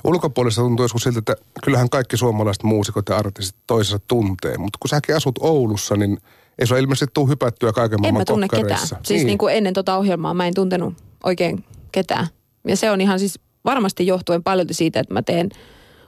Ulkopuolista 0.04 0.60
tuntuu 0.60 0.84
joskus 0.84 1.02
siltä, 1.02 1.18
että 1.18 1.34
kyllähän 1.64 1.90
kaikki 1.90 2.16
suomalaiset 2.16 2.62
muusikot 2.62 3.08
ja 3.08 3.16
artistit 3.16 3.60
toisensa 3.66 3.98
tuntee, 4.08 4.58
mutta 4.58 4.78
kun 4.82 4.88
säkin 4.88 5.16
asut 5.16 5.38
Oulussa, 5.40 5.96
niin 5.96 6.18
ei 6.58 6.66
se 6.66 6.78
ilmeisesti 6.78 7.10
tule 7.14 7.28
hypättyä 7.28 7.72
kaiken 7.72 8.00
maailman 8.00 8.20
En 8.20 8.20
mä 8.20 8.24
tunne 8.24 8.48
ketään. 8.48 8.86
Siis 8.86 9.08
niin. 9.08 9.26
niin 9.26 9.38
kuin 9.38 9.54
ennen 9.54 9.74
tota 9.74 9.96
ohjelmaa 9.96 10.34
mä 10.34 10.46
en 10.46 10.54
tuntenut 10.54 10.94
oikein 11.24 11.64
ketään. 11.92 12.26
Ja 12.68 12.76
se 12.76 12.90
on 12.90 13.00
ihan 13.00 13.18
siis 13.18 13.40
varmasti 13.64 14.06
johtuen 14.06 14.42
paljon 14.42 14.66
siitä, 14.70 15.00
että 15.00 15.14
mä 15.14 15.22
teen 15.22 15.50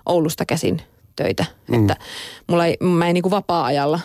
Oulusta 0.07 0.45
käsin 0.45 0.83
töitä. 1.17 1.45
Mm. 1.69 1.81
Että 1.81 1.97
mulla 2.47 2.67
ei, 2.67 2.77
mä 2.81 3.09
en 3.09 3.15
niin 3.15 3.23
kuin 3.23 3.31
vapaa-ajalla 3.31 4.01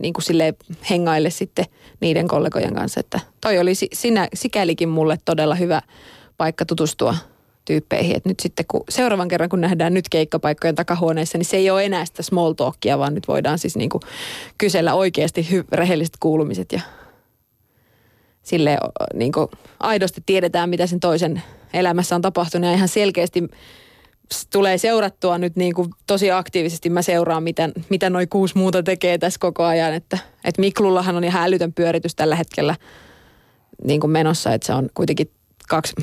niin 0.00 0.12
kuin 0.12 0.24
sille 0.24 0.54
hengaille 0.90 1.30
sitten 1.30 1.64
niiden 2.00 2.28
kollegojen 2.28 2.74
kanssa. 2.74 3.00
Että 3.00 3.20
toi 3.40 3.58
oli 3.58 3.72
sinä, 3.74 4.28
sikälikin 4.34 4.88
mulle 4.88 5.18
todella 5.24 5.54
hyvä 5.54 5.82
paikka 6.36 6.66
tutustua 6.66 7.14
tyyppeihin. 7.64 8.16
Et 8.16 8.24
nyt 8.24 8.40
sitten 8.40 8.64
kun 8.68 8.84
seuraavan 8.88 9.28
kerran 9.28 9.48
kun 9.48 9.60
nähdään 9.60 9.94
nyt 9.94 10.08
keikkapaikkojen 10.08 10.74
takahuoneessa, 10.74 11.38
niin 11.38 11.46
se 11.46 11.56
ei 11.56 11.70
ole 11.70 11.84
enää 11.84 12.04
sitä 12.04 12.22
small 12.22 12.52
talkia, 12.52 12.98
vaan 12.98 13.14
nyt 13.14 13.28
voidaan 13.28 13.58
siis 13.58 13.76
niinku 13.76 14.00
kysellä 14.58 14.94
oikeasti 14.94 15.48
hy- 15.50 15.68
rehelliset 15.72 16.16
kuulumiset 16.20 16.72
ja 16.72 16.80
sille 18.42 18.78
niinku 19.14 19.50
aidosti 19.80 20.22
tiedetään, 20.26 20.70
mitä 20.70 20.86
sen 20.86 21.00
toisen 21.00 21.42
elämässä 21.72 22.14
on 22.14 22.22
tapahtunut 22.22 22.70
ja 22.70 22.76
ihan 22.76 22.88
selkeästi 22.88 23.48
tulee 24.52 24.78
seurattua 24.78 25.38
nyt 25.38 25.56
niin 25.56 25.74
kuin 25.74 25.90
tosi 26.06 26.30
aktiivisesti. 26.30 26.90
Mä 26.90 27.02
seuraan, 27.02 27.42
mitä, 27.42 27.68
mitä 27.88 28.10
noi 28.10 28.26
kuusi 28.26 28.58
muuta 28.58 28.82
tekee 28.82 29.18
tässä 29.18 29.38
koko 29.40 29.64
ajan. 29.64 29.94
Että, 29.94 30.18
että 30.44 30.60
Miklullahan 30.60 31.16
on 31.16 31.24
ihan 31.24 31.42
älytön 31.42 31.72
pyöritys 31.72 32.14
tällä 32.14 32.36
hetkellä 32.36 32.76
niin 33.84 34.00
kuin 34.00 34.10
menossa, 34.10 34.54
että 34.54 34.66
se 34.66 34.72
on 34.72 34.90
kuitenkin 34.94 35.30
kaksi 35.68 35.94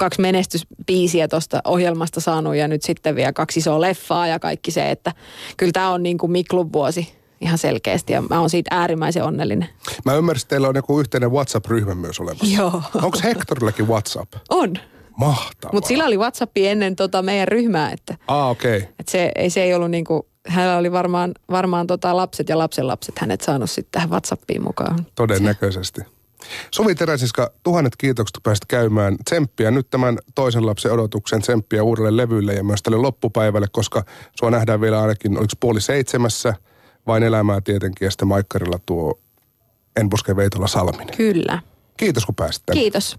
kaksi 0.00 0.20
menestyspiisiä 0.20 1.28
tuosta 1.28 1.60
ohjelmasta 1.64 2.20
saanut 2.20 2.56
ja 2.56 2.68
nyt 2.68 2.82
sitten 2.82 3.16
vielä 3.16 3.32
kaksi 3.32 3.60
isoa 3.60 3.80
leffaa 3.80 4.26
ja 4.26 4.38
kaikki 4.38 4.70
se, 4.70 4.90
että 4.90 5.12
kyllä 5.56 5.72
tämä 5.72 5.90
on 5.90 6.02
niin 6.02 6.18
kuin 6.18 6.32
Miklun 6.32 6.72
vuosi. 6.72 7.12
ihan 7.40 7.58
selkeästi 7.58 8.12
ja 8.12 8.22
mä 8.22 8.40
oon 8.40 8.50
siitä 8.50 8.76
äärimmäisen 8.76 9.24
onnellinen. 9.24 9.68
Mä 10.04 10.14
ymmärsin, 10.14 10.44
että 10.44 10.48
teillä 10.50 10.68
on 10.68 10.76
joku 10.76 11.00
yhteinen 11.00 11.30
WhatsApp-ryhmä 11.32 11.94
myös 11.94 12.20
olemassa. 12.20 12.56
Joo. 12.56 12.82
Onko 12.94 13.18
Hectorillakin 13.24 13.88
WhatsApp? 13.88 14.32
On. 14.50 14.74
Mahtavaa. 15.16 15.72
Mutta 15.72 15.88
sillä 15.88 16.04
oli 16.04 16.18
WhatsAppi 16.18 16.68
ennen 16.68 16.96
tota 16.96 17.22
meidän 17.22 17.48
ryhmää, 17.48 17.90
että, 17.92 18.16
Ah. 18.28 18.50
Okay. 18.50 18.76
että 18.98 19.12
se, 19.12 19.32
ei, 19.34 19.50
se 19.50 19.62
ei 19.62 19.74
ollut 19.74 19.90
niinku, 19.90 20.26
hänellä 20.48 20.76
oli 20.76 20.92
varmaan, 20.92 21.32
varmaan 21.50 21.86
tota 21.86 22.16
lapset 22.16 22.48
ja 22.48 22.58
lapsenlapset 22.58 23.18
hänet 23.18 23.40
saanut 23.40 23.70
sitten 23.70 23.92
tähän 23.92 24.10
WhatsAppiin 24.10 24.62
mukaan. 24.62 25.06
Todennäköisesti. 25.14 26.00
Suvi 26.70 26.94
Teräsiska, 26.94 27.50
tuhannet 27.62 27.96
kiitokset, 27.96 28.36
kun 28.36 28.42
pääsit 28.42 28.64
käymään. 28.66 29.16
Tsemppiä 29.24 29.70
nyt 29.70 29.90
tämän 29.90 30.18
toisen 30.34 30.66
lapsen 30.66 30.92
odotuksen, 30.92 31.42
tsemppiä 31.42 31.82
uudelle 31.82 32.16
levylle 32.16 32.54
ja 32.54 32.64
myös 32.64 32.82
tälle 32.82 32.98
loppupäivälle, 32.98 33.66
koska 33.72 34.04
sua 34.40 34.50
nähdään 34.50 34.80
vielä 34.80 35.00
ainakin, 35.00 35.38
oliko 35.38 35.52
puoli 35.60 35.80
seitsemässä, 35.80 36.54
vain 37.06 37.22
elämää 37.22 37.60
tietenkin, 37.60 38.06
ja 38.06 38.10
sitten 38.10 38.28
Maikkarilla 38.28 38.78
tuo 38.86 39.20
En 39.96 40.10
puske 40.10 40.36
Veitola 40.36 40.66
Salminen. 40.66 41.16
Kyllä. 41.16 41.58
Kiitos, 41.96 42.26
kun 42.26 42.34
pääsit 42.34 42.62
tänne. 42.66 42.80
Kiitos. 42.80 43.18